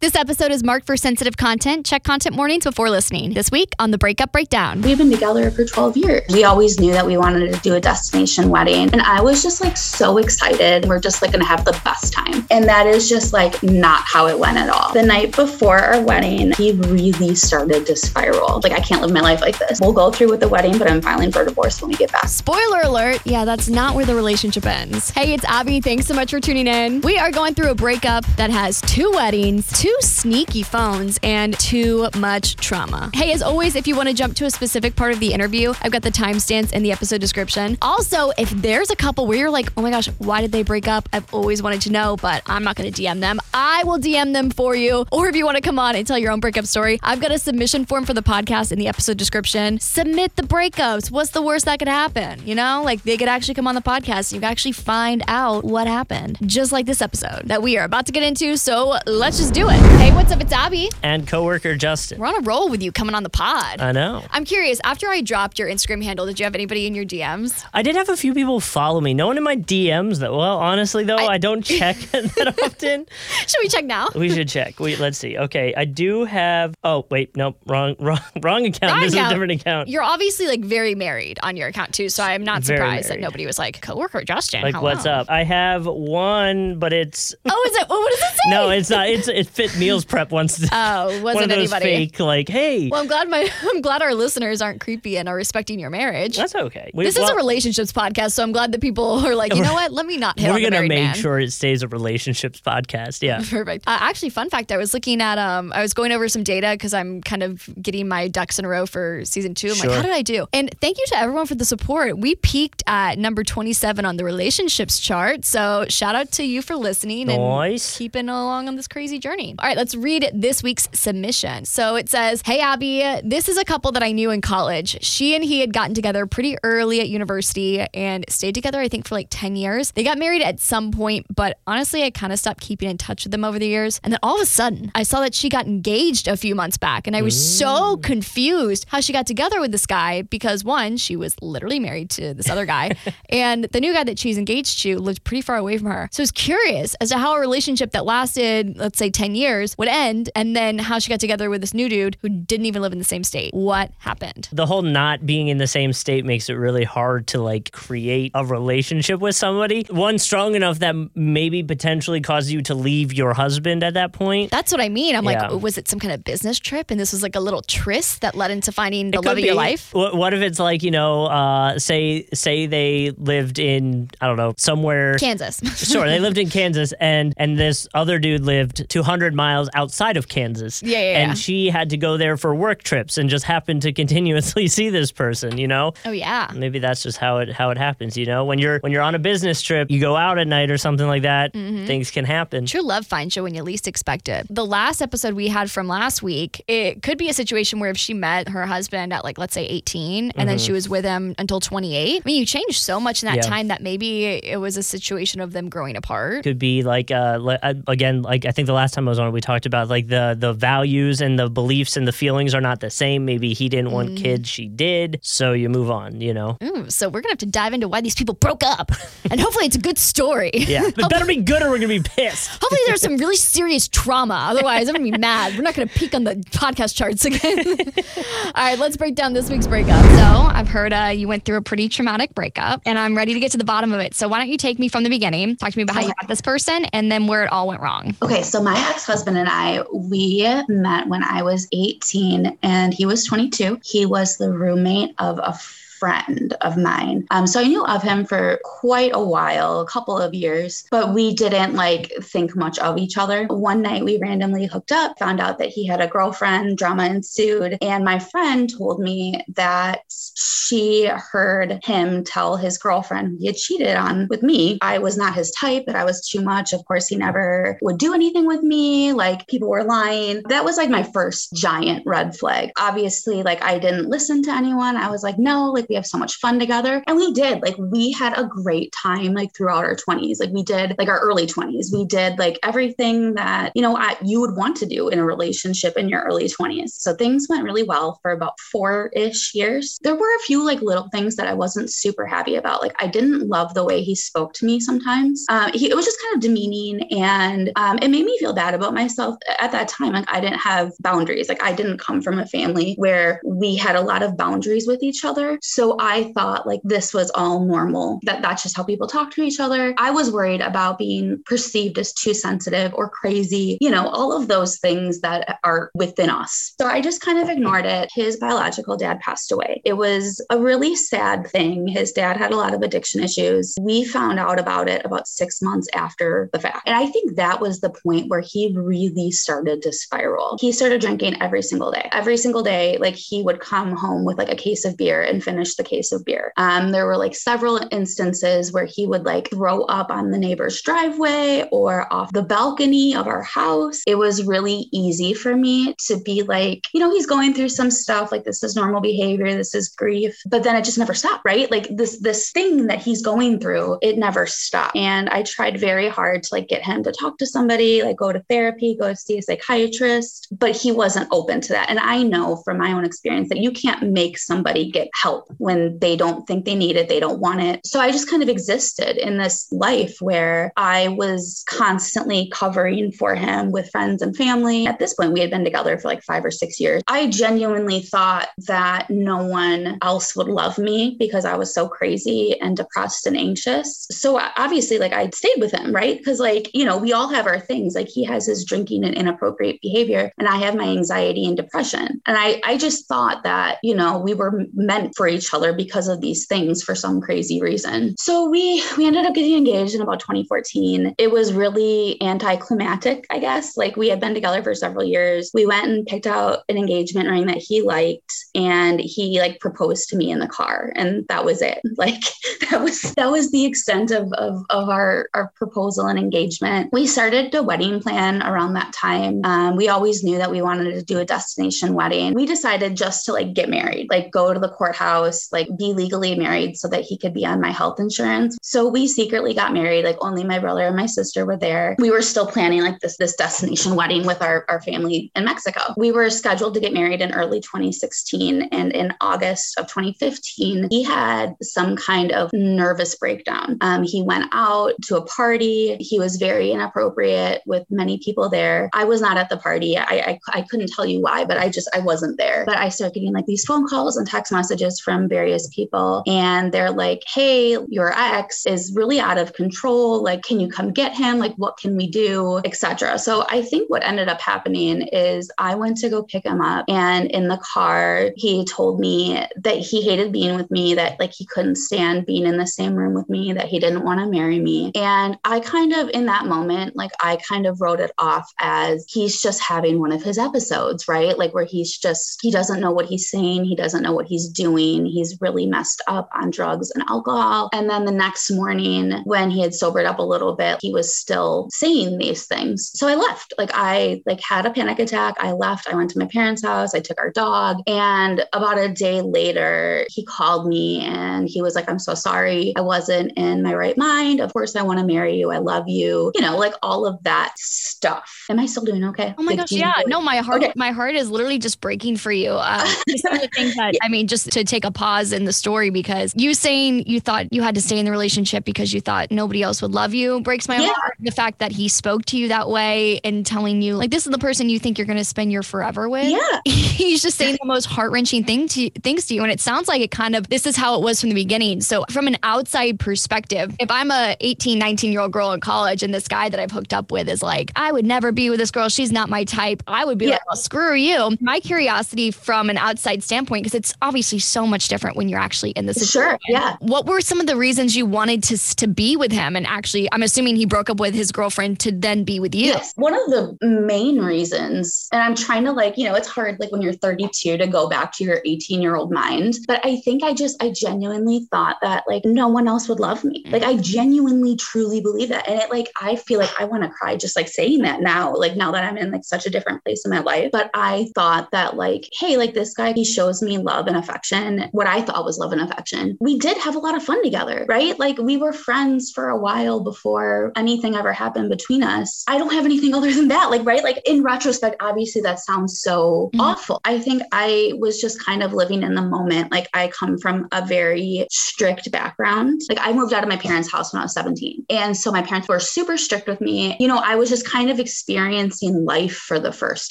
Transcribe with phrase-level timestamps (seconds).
[0.00, 1.84] This episode is marked for sensitive content.
[1.84, 3.34] Check content warnings before listening.
[3.34, 4.80] This week on the Breakup Breakdown.
[4.80, 6.22] We've been together for 12 years.
[6.32, 8.92] We always knew that we wanted to do a destination wedding.
[8.92, 10.84] And I was just like so excited.
[10.84, 12.46] We're just like going to have the best time.
[12.48, 14.92] And that is just like not how it went at all.
[14.92, 18.60] The night before our wedding, he really started to spiral.
[18.62, 19.80] Like, I can't live my life like this.
[19.80, 22.28] We'll go through with the wedding, but I'm filing for divorce when we get back.
[22.28, 23.20] Spoiler alert.
[23.24, 25.10] Yeah, that's not where the relationship ends.
[25.10, 25.80] Hey, it's Abby.
[25.80, 27.00] Thanks so much for tuning in.
[27.00, 32.08] We are going through a breakup that has two weddings, two sneaky phones, and too
[32.18, 33.10] much trauma.
[33.14, 35.74] Hey, as always, if you want to jump to a specific part of the interview,
[35.82, 37.78] I've got the timestamps in the episode description.
[37.82, 40.88] Also, if there's a couple where you're like, oh my gosh, why did they break
[40.88, 41.08] up?
[41.12, 43.40] I've always wanted to know, but I'm not going to DM them.
[43.54, 45.06] I will DM them for you.
[45.12, 47.30] Or if you want to come on and tell your own breakup story, I've got
[47.30, 49.78] a submission form for the podcast in the episode description.
[49.80, 51.10] Submit the breakups.
[51.10, 52.46] What's the worst that could happen?
[52.46, 54.30] You know, like they could actually come on the podcast.
[54.30, 57.84] And you can actually find out what happened, just like this episode that we are
[57.84, 58.56] about to get into.
[58.56, 59.77] So let's just do it.
[59.78, 60.40] Hey, what's up?
[60.40, 60.88] It's Abby.
[61.02, 62.18] and coworker Justin.
[62.18, 63.80] We're on a roll with you coming on the pod.
[63.80, 64.24] I know.
[64.30, 67.64] I'm curious, after I dropped your Instagram handle, did you have anybody in your DMs?
[67.74, 69.12] I did have a few people follow me.
[69.14, 70.32] No one in my DMs that.
[70.32, 73.06] Well, honestly though, I, don't check that often.
[73.46, 74.08] Should we check now?
[74.14, 74.80] We should check.
[74.80, 75.36] Wait, let's see.
[75.38, 76.74] Okay, I do have.
[76.82, 78.92] Oh wait, nope, wrong, wrong, wrong account.
[78.92, 79.88] Wrong this is a different account.
[79.88, 83.20] You're obviously like very married on your account too, so I'm not Very surprised that
[83.20, 84.62] nobody was like coworker Justin.
[84.62, 85.30] like, hello." what's up?
[85.30, 87.88] I have one, but it's Oh, is it?
[87.88, 88.50] What does it say?
[88.50, 89.08] no, it's not.
[89.08, 90.58] It's it fit meals prep once.
[90.72, 91.84] Oh, one wasn't those anybody.
[91.84, 95.34] fake like, hey, Well, I'm glad my I'm glad our listeners aren't creepy and are
[95.34, 96.36] respecting your marriage.
[96.36, 96.90] that's okay.
[96.94, 99.72] We, this is a relationships podcast, so I'm glad that people are like, you know
[99.72, 99.92] what?
[99.92, 101.14] Let me not hit We're on gonna make man.
[101.14, 103.22] sure it stays a relationships podcast.
[103.22, 103.42] Yeah.
[103.48, 103.86] Perfect.
[103.86, 106.68] Uh, actually, fun fact: I was looking at, um, I was going over some data
[106.72, 109.68] because I'm kind of getting my ducks in a row for season two.
[109.72, 110.46] I'm like, how did I do?
[110.52, 112.18] And thank you to everyone for the support.
[112.18, 115.44] We peaked at number 27 on the relationships chart.
[115.44, 117.94] So shout out to you for listening Nice.
[117.94, 119.54] and keeping along on this crazy journey.
[119.60, 121.64] All right, let's read this week's submission.
[121.64, 125.02] So it says, "Hey Abby, this is a couple that I knew in college.
[125.02, 129.08] She and he had gotten together pretty early at university and stayed together, I think,
[129.08, 129.90] for like 10 years.
[129.90, 133.24] They got married at some point, but honestly, I kind of stopped keeping in touch
[133.24, 134.00] with them over the years.
[134.04, 136.78] And then all of a sudden, I saw that she got engaged a few months
[136.78, 140.96] back, and I was so confused how she got together with this guy because one,
[140.98, 142.92] she was literally married to this other guy,
[143.28, 146.08] and the new guy that she's engaged to lived pretty far away from her.
[146.12, 149.47] So I was curious as to how a relationship that lasted, let's say, 10 years
[149.78, 152.82] would end, and then how she got together with this new dude who didn't even
[152.82, 153.52] live in the same state.
[153.54, 154.48] What happened?
[154.52, 158.32] the whole not being in the same state makes it really hard to like create
[158.34, 159.84] a relationship with somebody.
[159.90, 164.50] One strong enough that maybe potentially cause you to leave your husband at that point.
[164.50, 165.14] That's what I mean.
[165.16, 165.48] I'm Yeah.
[165.48, 166.90] like, was it some kind of business trip?
[166.90, 169.44] And this was like a little tryst that led into finding the love could of
[169.44, 169.92] your life?
[169.94, 174.36] What, what if it's like you know, uh, say say they lived in I don't
[174.36, 175.16] know somewhere.
[175.18, 175.60] Kansas.
[175.88, 180.28] Sure, they lived in Kansas, and and this other dude lived 200 miles outside of
[180.28, 180.82] Kansas.
[180.82, 181.34] Yeah, yeah, And yeah.
[181.34, 185.12] she had to go there for work trips, and just happened to continuously see this
[185.12, 185.56] person.
[185.58, 186.50] You know, oh, yeah.
[186.54, 189.14] maybe that's just how it how it happens you know when you're when you're on
[189.14, 191.86] a business trip you go out at night or something like that Mm-hmm.
[191.86, 194.46] things can happen True love finds you when you least expect it.
[194.50, 197.96] The last episode we had from last week, it could be a situation where if
[197.96, 201.34] she met her husband at like let's say 18 and then she was with him
[201.38, 202.22] until 28.
[202.24, 203.50] I mean, you changed so much in that Mm-hmm.
[203.52, 203.56] Yeah.
[203.56, 206.42] time that maybe it was a situation of them growing apart.
[206.44, 209.32] could be like uh uh, again like i think the last time i was on
[209.32, 212.80] we talked about like the the values and the beliefs and the feelings are not
[212.80, 214.16] the same maybe he didn't want Mm.
[214.16, 217.46] kids she did so you move on you know Ooh, so we're gonna have to
[217.46, 218.90] dive into why these people broke up,
[219.30, 220.50] and hopefully it's a good story.
[220.54, 223.88] yeah it better be good or we're gonna be pissed Hopefully there's some really serious
[223.88, 224.34] trauma.
[224.50, 225.54] Otherwise, I'm gonna be mad.
[225.56, 227.58] We're not gonna peak on the podcast charts again.
[227.58, 230.02] All right, let's break down this week's breakup.
[230.04, 233.40] So I've heard uh, you went through a pretty traumatic breakup, and I'm ready to
[233.40, 234.14] get to the bottom of it.
[234.14, 235.56] So why don't you take me from the beginning?
[235.56, 237.80] Talk to me about how you met this person, and then where it all went
[237.80, 238.14] wrong.
[238.22, 243.06] Okay, so my ex husband and I, we met when I was 18 and he
[243.06, 243.80] was 22.
[243.82, 245.58] He was the roommate of a
[245.98, 247.26] friend of mine.
[247.30, 251.14] Um, so I knew of him for quite a while, a couple of years, but
[251.14, 253.46] we didn't like think much of each other.
[253.46, 257.78] One night we randomly hooked up, found out that he had a girlfriend, drama ensued.
[257.82, 260.02] And my friend told me that
[260.36, 264.78] she heard him tell his girlfriend he had cheated on with me.
[264.82, 266.72] I was not his type, but I was too much.
[266.72, 269.12] Of course, he never would do anything with me.
[269.12, 270.42] Like people were lying.
[270.48, 272.70] That was like my first giant red flag.
[272.78, 274.96] Obviously, like I didn't listen to anyone.
[274.96, 277.02] I was like, no, like we have so much fun together.
[277.06, 277.62] And we did.
[277.62, 280.40] Like we had a great time like throughout our 20s.
[280.40, 281.92] Like we did like our early 20s.
[281.92, 285.24] We did like everything that, you know, I, you would want to do in a
[285.24, 286.90] relationship in your early 20s.
[286.90, 289.98] So things went really well for about four ish years.
[290.02, 292.82] There were a few like little things that I wasn't super happy about.
[292.82, 295.44] Like I didn't love the way he spoke to me sometimes.
[295.48, 298.74] Uh, he, it was just kind of demeaning and um, it made me feel bad
[298.74, 300.12] about myself at that time.
[300.12, 301.48] Like I didn't have boundaries.
[301.48, 305.02] Like I didn't come from a family where we had a lot of boundaries with
[305.02, 305.58] each other.
[305.62, 309.42] So I thought like this was all normal, that that's just how people talk to
[309.42, 309.94] each other.
[309.98, 314.48] I was worried about being perceived as too sensitive or crazy, you know, all of
[314.48, 316.74] those things that are within us.
[316.80, 318.10] So I just kind of ignored it.
[318.14, 319.80] His biological dad passed away.
[319.84, 321.86] It was a really sad thing.
[321.86, 323.74] His dad had a lot of addiction issues.
[323.80, 326.86] We found out about it about six months after the fact.
[326.86, 330.56] And I think that was the point where he really started to spiral.
[330.60, 332.08] He started drinking every single day.
[332.12, 335.42] Every single day, like he would come home with like a case of beer and
[335.42, 336.52] finish the case of beer.
[336.56, 340.80] Um, there were like several instances where he would like throw up on the neighbor's
[340.82, 344.02] driveway or off the balcony of our house.
[344.06, 347.90] It was really easy for me to be like, you know, he's going through some
[347.90, 351.44] stuff like this is normal behavior, this is grief, but then it just never stopped,
[351.44, 351.70] right?
[351.70, 354.96] Like this this thing that he's going through, it never stopped.
[354.96, 358.32] And I tried very hard to like get him to talk to somebody, like go
[358.32, 361.90] to therapy, go see a psychiatrist, but he wasn't open to that.
[361.90, 365.98] And I know from my own experience that you can't make somebody get help when
[365.98, 367.86] they don't think they need it, they don't want it.
[367.86, 373.34] So I just kind of existed in this life where I was constantly covering for
[373.34, 374.86] him with friends and family.
[374.86, 377.02] At this point, we had been together for like five or six years.
[377.08, 382.58] I genuinely thought that no one else would love me because I was so crazy
[382.60, 384.06] and depressed and anxious.
[384.10, 386.18] So obviously, like I stayed with him, right?
[386.18, 387.94] Because, like, you know, we all have our things.
[387.94, 392.20] Like he has his drinking and inappropriate behavior, and I have my anxiety and depression.
[392.26, 396.08] And I, I just thought that, you know, we were meant for each other because
[396.08, 398.16] of these things for some crazy reason.
[398.18, 401.14] So we we ended up getting engaged in about 2014.
[401.18, 403.76] It was really anticlimactic, I guess.
[403.76, 405.50] Like we had been together for several years.
[405.54, 410.08] We went and picked out an engagement ring that he liked and he like proposed
[410.10, 411.80] to me in the car and that was it.
[411.98, 412.22] Like
[412.70, 416.90] that was that was the extent of of, of our our proposal and engagement.
[416.92, 419.40] We started a wedding plan around that time.
[419.44, 422.34] Um, we always knew that we wanted to do a destination wedding.
[422.34, 426.34] We decided just to like get married, like go to the courthouse, like be legally
[426.34, 428.56] married so that he could be on my health insurance.
[428.62, 430.04] So we secretly got married.
[430.04, 431.96] Like only my brother and my sister were there.
[431.98, 435.94] We were still planning like this this destination wedding with our, our family in Mexico.
[435.96, 438.62] We were scheduled to get married in early 2016.
[438.72, 443.76] And in August of 2015, he had some kind of nervous breakdown.
[443.80, 445.96] Um, he went out to a party.
[446.00, 448.90] He was very inappropriate with many people there.
[448.94, 449.96] I was not at the party.
[449.96, 452.64] I, I, I couldn't tell you why, but I just, I wasn't there.
[452.66, 456.22] But I started getting like these phone calls and text messages from various people.
[456.26, 460.22] And they're like, hey, your ex is really out of control.
[460.22, 461.38] Like, can you come get him?
[461.38, 462.60] Like, what can we do?
[462.64, 463.18] Etc.
[463.18, 466.84] So I think what ended up happening is I went to go pick him up.
[466.88, 471.32] And in the car, he told me that he hated being with me, that like
[471.32, 474.26] he couldn't stand being in the same room with me, that he didn't want to
[474.26, 474.92] marry me.
[474.94, 479.04] And I kind of, in that moment, like I kind of wrote it off as
[479.08, 481.36] he's just having one of his episodes, right?
[481.36, 484.48] Like where he's just, he doesn't know what he's saying, he doesn't know what he's
[484.48, 485.06] doing.
[485.18, 487.68] He's really messed up on drugs and alcohol.
[487.72, 491.14] And then the next morning, when he had sobered up a little bit, he was
[491.14, 492.90] still saying these things.
[492.94, 493.52] So I left.
[493.58, 495.34] Like I like had a panic attack.
[495.40, 495.88] I left.
[495.92, 496.94] I went to my parents' house.
[496.94, 497.78] I took our dog.
[497.88, 502.72] And about a day later, he called me and he was like, I'm so sorry.
[502.76, 504.40] I wasn't in my right mind.
[504.40, 505.50] Of course, I want to marry you.
[505.50, 506.30] I love you.
[506.34, 508.46] You know, like all of that stuff.
[508.50, 509.34] Am I still doing okay?
[509.36, 509.94] Oh my Like, gosh, yeah.
[509.94, 510.72] feel- No, my heart, Okay.
[510.76, 512.52] my heart is literally just breaking for you.
[512.52, 515.52] Um, some of the things that I mean, just to take a pause in the
[515.52, 519.00] story because you saying you thought you had to stay in the relationship because you
[519.00, 520.88] thought nobody else would love you breaks my Yeah.
[520.92, 521.14] heart.
[521.20, 524.32] The fact that he spoke to you that way and telling you like this is
[524.32, 526.28] the person you think you're going to spend your forever with.
[526.28, 526.60] Yeah.
[526.72, 529.86] He's just saying the most heart wrenching thing to things to you, and it sounds
[529.86, 531.80] like it kind of this is how it was from the beginning.
[531.80, 536.02] So from an outside perspective, if I'm a 18, 19 year old girl in college
[536.02, 538.58] and this guy that I've hooked up with is like, I would never be with
[538.58, 538.88] this girl.
[538.88, 539.82] She's not my type.
[539.86, 540.32] I would be Yeah.
[540.32, 541.36] like, well, screw you.
[541.40, 545.40] My curiosity from an outside standpoint, because it's obviously so much much different when you're
[545.40, 546.08] actually in the situation.
[546.28, 546.38] Sure.
[546.48, 546.76] Yeah.
[546.80, 549.56] What were some of the reasons you wanted to to be with him?
[549.56, 552.66] And actually, I'm assuming he broke up with his girlfriend to then be with you.
[552.66, 552.92] Yes.
[552.96, 556.72] One of the main reasons, and I'm trying to like, you know, it's hard like
[556.72, 559.58] when you're 32 to go back to your 18 year old mind.
[559.66, 563.24] But I think I just, I genuinely thought that like no one else would love
[563.24, 563.44] me.
[563.48, 565.48] Like I genuinely, truly believe that.
[565.48, 568.34] And it like, I feel like I want to cry just like saying that now,
[568.34, 570.50] like now that I'm in like such a different place in my life.
[570.52, 574.70] But I thought that like, hey, like this guy, he shows me love and affection,
[574.78, 576.16] what I thought was love and affection.
[576.20, 577.98] We did have a lot of fun together, right?
[577.98, 582.22] Like we were friends for a while before anything ever happened between us.
[582.28, 583.50] I don't have anything other than that.
[583.50, 583.82] Like, right?
[583.82, 586.40] Like in retrospect, obviously that sounds so mm-hmm.
[586.40, 586.80] awful.
[586.84, 589.50] I think I was just kind of living in the moment.
[589.50, 592.60] Like I come from a very strict background.
[592.68, 594.64] Like I moved out of my parents' house when I was 17.
[594.70, 596.76] And so my parents were super strict with me.
[596.78, 599.90] You know, I was just kind of experiencing life for the first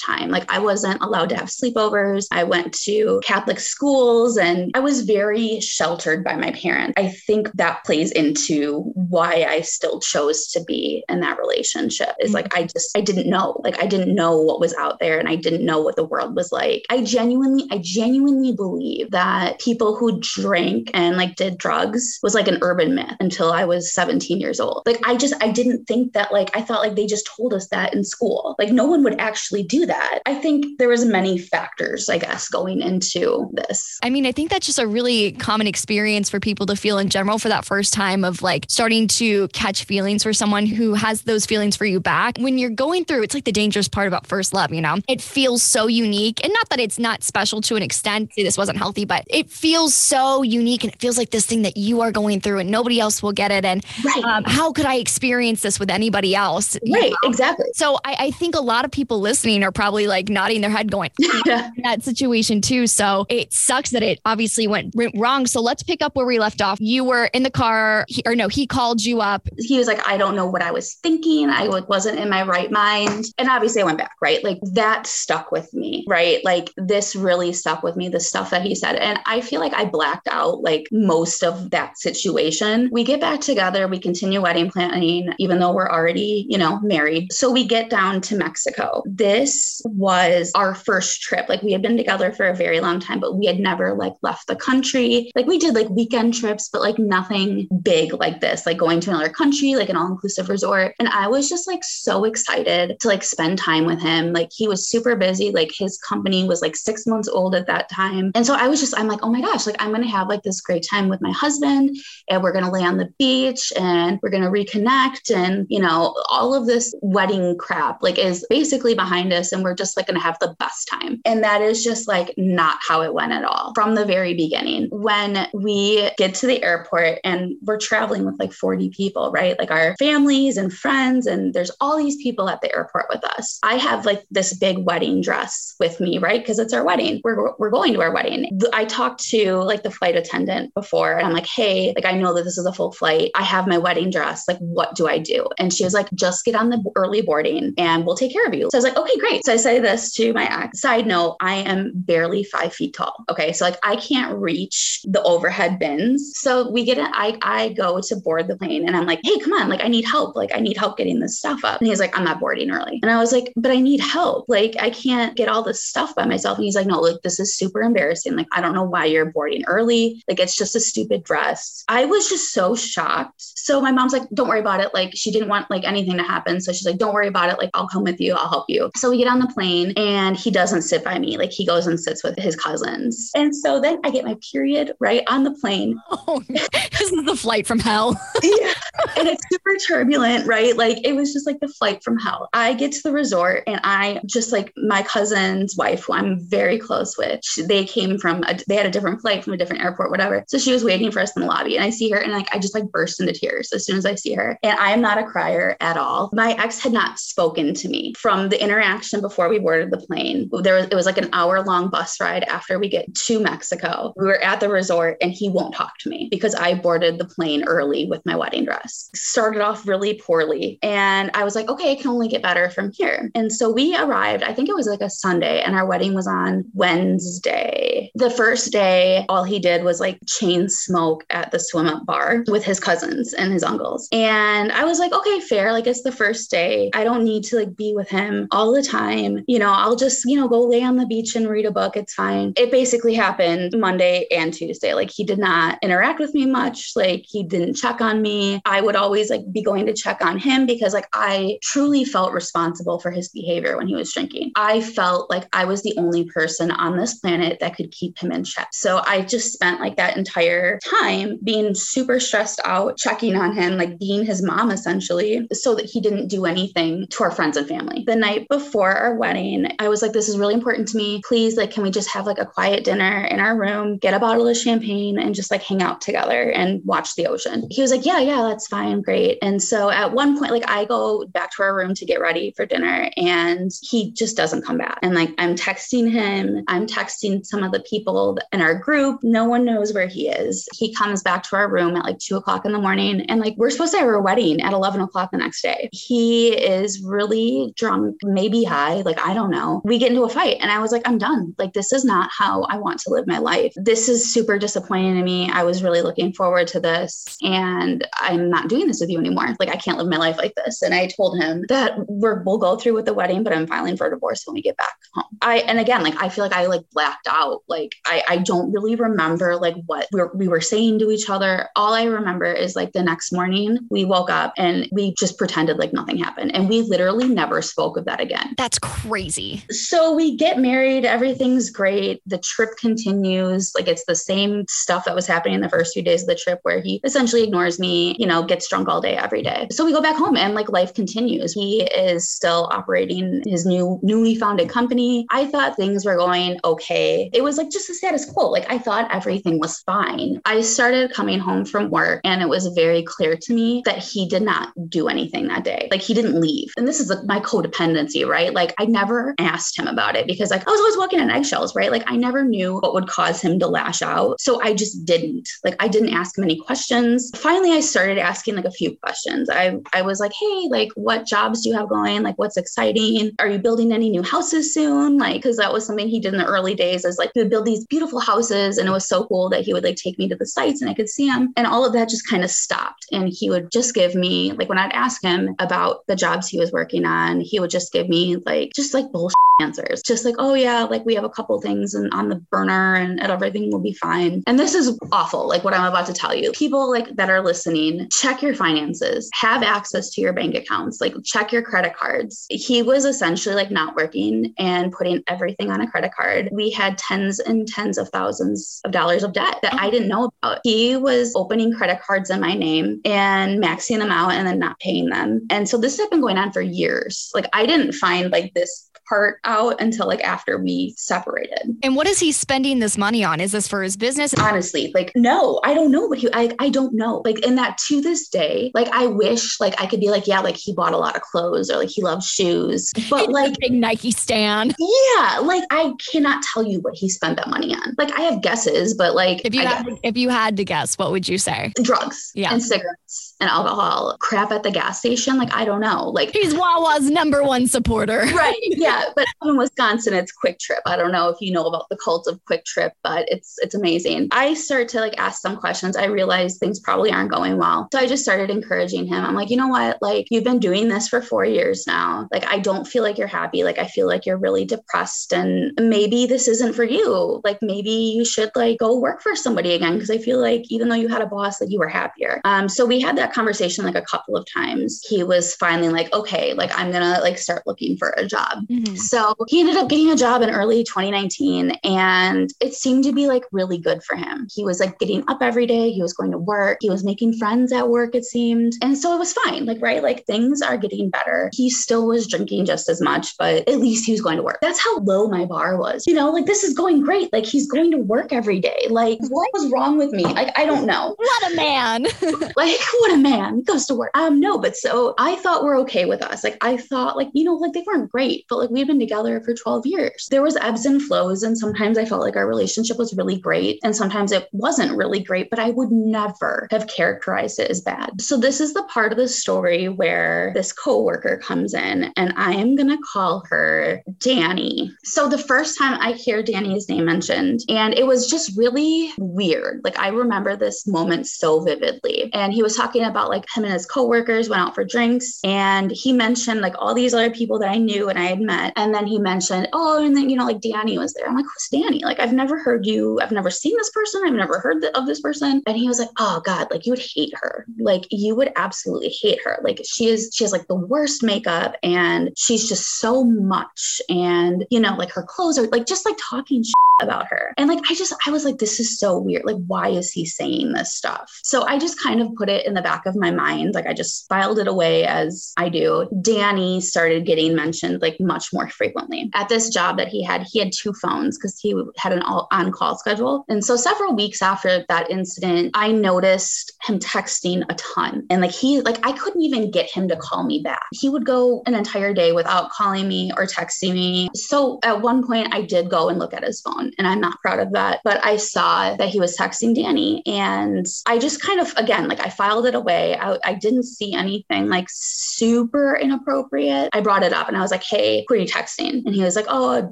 [0.00, 0.30] time.
[0.30, 2.26] Like I wasn't allowed to have sleepovers.
[2.32, 6.94] I went to Catholic schools and I was very sheltered by my parents.
[6.96, 12.32] I think that plays into why I still chose to be in that relationship is
[12.32, 13.60] like I just I didn't know.
[13.64, 16.36] Like I didn't know what was out there and I didn't know what the world
[16.36, 16.86] was like.
[16.90, 22.46] I genuinely I genuinely believe that people who drank and like did drugs was like
[22.46, 24.84] an urban myth until I was 17 years old.
[24.86, 27.66] Like I just I didn't think that like I thought like they just told us
[27.70, 28.54] that in school.
[28.60, 30.20] Like no one would actually do that.
[30.24, 33.98] I think there was many factors I guess going into this.
[34.04, 37.08] I mean, I think that's just a really common experience for people to feel in
[37.08, 41.22] general for that first time of like starting to catch feelings for someone who has
[41.22, 42.36] those feelings for you back.
[42.38, 44.96] When you're going through, it's like the dangerous part about first love, you know?
[45.08, 46.44] It feels so unique.
[46.44, 48.34] And not that it's not special to an extent.
[48.34, 51.62] See, this wasn't healthy, but it feels so unique and it feels like this thing
[51.62, 53.64] that you are going through and nobody else will get it.
[53.64, 54.24] And right.
[54.24, 56.76] um, how could I experience this with anybody else?
[56.92, 57.16] Right, know?
[57.28, 57.66] exactly.
[57.72, 60.90] So I, I, think a lot of people listening are probably like nodding their head
[60.90, 61.10] going,
[61.46, 62.86] that situation too.
[62.86, 65.46] So it sucks that it obviously went, went wrong.
[65.46, 66.78] So let's pick up where we left off.
[66.80, 69.48] You were in the car, he, or no, he called you up.
[69.58, 71.50] He was like, I don't know what I was thinking.
[71.50, 73.26] I wasn't in my right mind.
[73.38, 74.42] And obviously I went back, right?
[74.42, 76.44] Like that stuck with me, right?
[76.44, 78.96] Like this really stuck with me, the stuff that he said.
[78.96, 82.88] And I feel like I blacked out like most of that situation.
[82.92, 87.32] We get back together, we continue wedding planning, even though we're already, you know, married.
[87.32, 89.02] So we get down to Mexico.
[89.06, 91.48] This was our first trip.
[91.48, 94.14] Like we had been together for a very long time, but we had never like
[94.22, 95.30] left the country.
[95.34, 99.10] Like we did like weekend trips, but like nothing big like this, like going to
[99.10, 100.94] another country, like an all inclusive resort.
[100.98, 104.32] And I was just like so excited to like spend time with him.
[104.32, 105.52] Like he was super busy.
[105.52, 108.32] Like his company was like six months old at that time.
[108.34, 110.28] And so I was just, I'm like, oh my gosh, like I'm going to have
[110.28, 111.96] like this great time with my husband
[112.28, 115.34] and we're going to lay on the beach and we're going to reconnect.
[115.34, 119.52] And, you know, all of this wedding crap like is basically behind us.
[119.52, 121.20] And we're just like going to have the best time.
[121.24, 124.88] And that is just like not how it went at all from the very beginning.
[124.90, 129.58] When we get to the airport and we're traveling with like 40 people, right?
[129.58, 133.58] Like our families and friends, and there's all these people at the airport with us.
[133.62, 136.40] I have like this big wedding dress with me, right?
[136.40, 137.20] Because it's our wedding.
[137.24, 138.58] We're, we're going to our wedding.
[138.72, 142.32] I talked to like the flight attendant before, and I'm like, hey, like I know
[142.34, 143.30] that this is a full flight.
[143.34, 144.46] I have my wedding dress.
[144.46, 145.46] Like, what do I do?
[145.58, 148.54] And she was like, just get on the early boarding and we'll take care of
[148.54, 148.68] you.
[148.70, 149.44] So I was like, okay, great.
[149.44, 150.80] So I say this to my ex.
[150.80, 153.24] Side note, I am barely five feet tall.
[153.28, 153.52] Okay.
[153.52, 156.32] So like I can't reach the overhead bins.
[156.36, 157.08] So we get it.
[157.12, 159.68] I, I go to board the plane and I'm like, hey, come on.
[159.68, 160.36] Like I need help.
[160.36, 161.80] Like I need help getting this stuff up.
[161.80, 162.98] And he's like, I'm not boarding early.
[163.02, 164.46] And I was like, but I need help.
[164.48, 166.58] Like I can't get all this stuff by myself.
[166.58, 168.36] And he's like, no, look, this is super embarrassing.
[168.36, 170.22] Like I don't know why you're boarding early.
[170.28, 171.84] Like it's just a stupid dress.
[171.88, 173.34] I was just so shocked.
[173.38, 174.94] So my mom's like, don't worry about it.
[174.94, 176.60] Like she didn't want like anything to happen.
[176.60, 177.58] So she's like, don't worry about it.
[177.58, 178.34] Like I'll come with you.
[178.34, 178.90] I'll help you.
[178.96, 181.36] So we get on the plane and he doesn't sit by me.
[181.36, 183.30] Like he goes and sits with his cousins.
[183.34, 186.00] And so then I get my period right on the plane.
[186.30, 186.68] Oh, this
[187.00, 188.10] is the flight from hell.
[188.42, 188.74] yeah.
[189.16, 190.76] And it's super turbulent, right?
[190.76, 192.50] Like it was just like the flight from hell.
[192.52, 196.78] I get to the resort and I just like my cousin's wife, who I'm very
[196.78, 200.10] close with, they came from, a, they had a different flight from a different airport,
[200.10, 200.44] whatever.
[200.48, 202.54] So she was waiting for us in the lobby and I see her and like
[202.54, 204.58] I just like burst into tears as soon as I see her.
[204.62, 206.28] And I am not a crier at all.
[206.34, 210.50] My ex had not spoken to me from the interaction before we boarded the plane.
[210.62, 213.97] There was it was like an hour long bus ride after we get to Mexico.
[214.16, 217.24] We were at the resort and he won't talk to me because I boarded the
[217.24, 219.10] plane early with my wedding dress.
[219.14, 220.78] Started off really poorly.
[220.82, 223.30] And I was like, okay, it can only get better from here.
[223.34, 226.26] And so we arrived, I think it was like a Sunday, and our wedding was
[226.26, 228.10] on Wednesday.
[228.14, 232.44] The first day, all he did was like chain smoke at the swim up bar
[232.48, 234.08] with his cousins and his uncles.
[234.12, 235.72] And I was like, okay, fair.
[235.72, 236.90] Like it's the first day.
[236.94, 239.44] I don't need to like be with him all the time.
[239.46, 241.96] You know, I'll just, you know, go lay on the beach and read a book.
[241.96, 242.52] It's fine.
[242.56, 244.92] It basically happened Monday and Tuesday.
[244.92, 246.92] Like he did not interact with me much.
[246.94, 248.60] Like he didn't check on me.
[248.66, 252.34] I would always like be going to check on him because like I truly felt
[252.34, 254.52] responsible for his behavior when he was drinking.
[254.56, 258.30] I felt like I was the only person on this planet that could keep him
[258.30, 258.68] in check.
[258.72, 263.78] So I just spent like that entire time being super stressed out, checking on him,
[263.78, 267.66] like being his mom essentially, so that he didn't do anything to our friends and
[267.66, 268.04] family.
[268.06, 271.22] The night before our wedding, I was like, this is really important to me.
[271.26, 274.18] Please, like, can we just have like a quiet dinner in our room, get a
[274.18, 277.66] bottle of champagne, and just like hang out together and watch the ocean?
[277.70, 279.02] He was like, yeah, yeah, that's fine.
[279.02, 279.38] Great.
[279.42, 282.52] And so at one point, like, I go back to our room to get ready
[282.56, 284.98] for dinner and he just doesn't come back.
[285.02, 289.20] And like, I'm texting him, I'm texting some of the people in our group.
[289.22, 290.68] No one knows where he is.
[290.74, 293.22] He comes back to our room at like two o'clock in the morning.
[293.22, 295.88] And like, we're supposed to have a wedding at 11 o'clock the next day.
[295.92, 299.02] He is really drunk, maybe high.
[299.02, 299.82] Like, I don't know.
[299.84, 300.56] We get into a fight.
[300.60, 301.54] And I was like, I'm done.
[301.58, 303.67] Like, this is not how I want to live my life.
[303.76, 305.50] This is super disappointing to me.
[305.50, 307.24] I was really looking forward to this.
[307.42, 309.54] And I'm not doing this with you anymore.
[309.58, 310.82] Like, I can't live my life like this.
[310.82, 313.96] And I told him that we're, we'll go through with the wedding, but I'm filing
[313.96, 315.24] for divorce when we get back home.
[315.42, 317.62] I, and again, like, I feel like I like blacked out.
[317.68, 321.28] Like, I, I don't really remember like what we were, we were saying to each
[321.28, 321.68] other.
[321.76, 325.78] All I remember is like the next morning we woke up and we just pretended
[325.78, 326.54] like nothing happened.
[326.54, 328.54] And we literally never spoke of that again.
[328.56, 329.64] That's crazy.
[329.70, 332.22] So we get married, everything's great.
[332.26, 333.57] The trip continues.
[333.74, 336.34] Like it's the same stuff that was happening in the first few days of the
[336.34, 339.68] trip where he essentially ignores me, you know, gets drunk all day every day.
[339.70, 341.52] So we go back home and like life continues.
[341.52, 345.26] He is still operating his new newly founded company.
[345.30, 347.30] I thought things were going okay.
[347.32, 348.50] It was like just a status quo.
[348.50, 350.40] Like I thought everything was fine.
[350.44, 354.28] I started coming home from work and it was very clear to me that he
[354.28, 355.88] did not do anything that day.
[355.90, 356.72] Like he didn't leave.
[356.76, 358.52] And this is like my codependency, right?
[358.52, 361.74] Like I never asked him about it because like I was always walking on eggshells,
[361.74, 361.90] right?
[361.90, 364.40] Like I never knew what would cause him to lash out.
[364.40, 365.48] So I just didn't.
[365.64, 367.30] Like I didn't ask him any questions.
[367.36, 369.48] Finally, I started asking like a few questions.
[369.50, 372.22] I I was like, "Hey, like what jobs do you have going?
[372.22, 373.32] Like what's exciting?
[373.38, 376.40] Are you building any new houses soon?" Like cuz that was something he did in
[376.40, 379.24] the early days is like he would build these beautiful houses and it was so
[379.24, 381.52] cool that he would like take me to the sites and I could see them.
[381.56, 384.68] And all of that just kind of stopped and he would just give me like
[384.68, 388.08] when I'd ask him about the jobs he was working on, he would just give
[388.08, 390.02] me like just like bullshit answers.
[390.02, 393.18] Just like, oh yeah, like we have a couple things and on the burner and,
[393.28, 394.42] everything will be fine.
[394.46, 396.50] And this is awful, like what I'm about to tell you.
[396.52, 401.14] People like that are listening, check your finances, have access to your bank accounts, like
[401.24, 402.46] check your credit cards.
[402.48, 406.48] He was essentially like not working and putting everything on a credit card.
[406.52, 410.30] We had tens and tens of thousands of dollars of debt that I didn't know
[410.42, 410.60] about.
[410.64, 414.78] He was opening credit cards in my name and maxing them out and then not
[414.80, 415.46] paying them.
[415.50, 417.30] And so this had been going on for years.
[417.34, 421.76] Like I didn't find like this part out until like after we separated.
[421.82, 423.40] And what is he spending this money on?
[423.40, 424.34] Is this for his business?
[424.34, 427.22] Honestly, like no, I don't know what he I I don't know.
[427.24, 430.40] Like in that to this day, like I wish like I could be like, yeah,
[430.40, 432.92] like he bought a lot of clothes or like he loves shoes.
[433.10, 434.74] But like big Nike stand.
[434.78, 437.94] Yeah, like I cannot tell you what he spent that money on.
[437.98, 441.10] Like I have guesses, but like if you had if you had to guess, what
[441.12, 441.72] would you say?
[441.82, 442.52] drugs Yeah.
[442.52, 446.10] and cigarettes and alcohol, crap at the gas station, like I don't know.
[446.10, 448.18] Like He's Wawa's number one supporter.
[448.34, 450.80] right yeah but in wisconsin it's Kwik Trip.
[450.86, 453.74] I don't know if you know about the cult of Kwik Trip but it's it's
[453.74, 454.28] amazing.
[454.32, 455.96] I start to like ask some questions.
[455.96, 457.88] I realize things probably aren't going well.
[457.92, 459.24] So i just started encouraging him.
[459.24, 459.98] I'm like you know what?
[460.00, 462.28] Like you've been doing this for four years now.
[462.32, 463.64] Like i don't feel like you're happy.
[463.64, 467.40] Like i feel like you're really depressed and maybe this isn't for you.
[467.44, 470.88] Like maybe you should like go work for somebody again because i feel like even
[470.88, 472.40] though you had a boss like you were happier.
[472.44, 475.02] Um so we had that conversation like a couple of times.
[475.08, 478.98] He was finally like okay like i'm gonna like start looking for a job Mhm.
[478.98, 483.26] so he ended up getting a job in early 2019 and it seemed to be
[483.26, 484.46] like really good for him.
[484.54, 487.34] He was like getting up every day, he was going to work, he was making
[487.34, 488.72] friends at work, it seemed.
[488.82, 489.66] And so it was fine.
[489.66, 490.02] Like, right?
[490.02, 491.50] Like things are getting better.
[491.52, 494.58] He still was drinking just as much, but at least he was going to work.
[494.62, 496.06] That's how low my bar was.
[496.06, 497.32] You know, like this is going great.
[497.32, 498.86] Like he's going to work every day.
[498.90, 500.24] Like, what was wrong with me?
[500.24, 502.02] Like, I don't know What a man.
[502.56, 505.78] like what a man He goes to work um no but so i thought we're
[505.80, 508.70] okay with us like i thought like you know like they weren't great but like
[508.78, 510.28] we'd been together for 12 years.
[510.30, 513.80] There was ebbs and flows and sometimes i felt like our relationship was really great
[513.82, 518.20] and sometimes it wasn't really great but i would never have characterized it as bad.
[518.20, 522.52] So this is the part of the story where this coworker comes in and i
[522.52, 524.92] am going to call her danny.
[525.02, 529.80] So the first time i hear danny's name mentioned and it was just really weird.
[529.82, 532.30] Like i remember this moment so vividly.
[532.32, 535.90] And he was talking about like him and his coworkers went out for drinks and
[535.90, 538.80] he mentioned like all these other people that i knew and i had met that.
[538.80, 541.26] And then he mentioned, oh, and then, you know, like Danny was there.
[541.26, 542.04] I'm like, who's Danny?
[542.04, 544.22] Like, I've never heard you, I've never seen this person.
[544.24, 545.62] I've never heard of this person.
[545.66, 547.66] And he was like, oh God, like you would hate her.
[547.78, 549.58] Like you would absolutely hate her.
[549.62, 554.00] Like she is, she has like the worst makeup and she's just so much.
[554.08, 556.64] And, you know, like her clothes are like just like talking
[557.00, 557.54] about her.
[557.56, 559.44] And like, I just, I was like, this is so weird.
[559.44, 561.30] Like, why is he saying this stuff?
[561.42, 563.74] So I just kind of put it in the back of my mind.
[563.74, 566.08] Like, I just filed it away as I do.
[566.22, 569.30] Danny started getting mentioned like much more frequently.
[569.34, 572.48] At this job that he had, he had two phones because he had an all
[572.50, 573.44] on call schedule.
[573.48, 578.26] And so several weeks after that incident, I noticed him texting a ton.
[578.30, 580.82] And like, he, like, I couldn't even get him to call me back.
[580.92, 584.28] He would go an entire day without calling me or texting me.
[584.34, 587.40] So at one point, I did go and look at his phone and I'm not
[587.40, 588.00] proud of that.
[588.04, 592.24] But I saw that he was texting Danny and I just kind of, again, like
[592.24, 593.16] I filed it away.
[593.16, 596.90] I, I didn't see anything like super inappropriate.
[596.92, 599.04] I brought it up and I was like, hey, you texting?
[599.04, 599.82] And he was like, oh,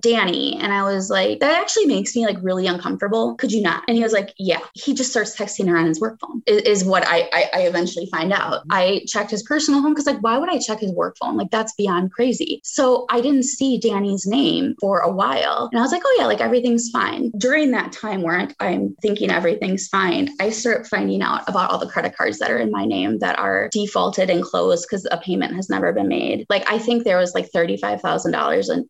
[0.00, 0.58] Danny.
[0.60, 3.34] And I was like, that actually makes me like really uncomfortable.
[3.36, 3.84] Could you not?
[3.88, 4.60] And he was like, yeah.
[4.74, 7.60] He just starts texting her on his work phone, is, is what I, I, I
[7.62, 8.62] eventually find out.
[8.70, 11.36] I checked his personal phone because, like, why would I check his work phone?
[11.36, 12.60] Like, that's beyond crazy.
[12.64, 15.68] So I didn't see Danny's name for a while.
[15.72, 17.30] And I was like, oh, yeah, like everything's fine.
[17.38, 21.88] During that time where I'm thinking everything's fine, I start finding out about all the
[21.88, 25.54] credit cards that are in my name that are defaulted and closed because a payment
[25.54, 26.46] has never been made.
[26.48, 28.35] Like I think there was like $35,000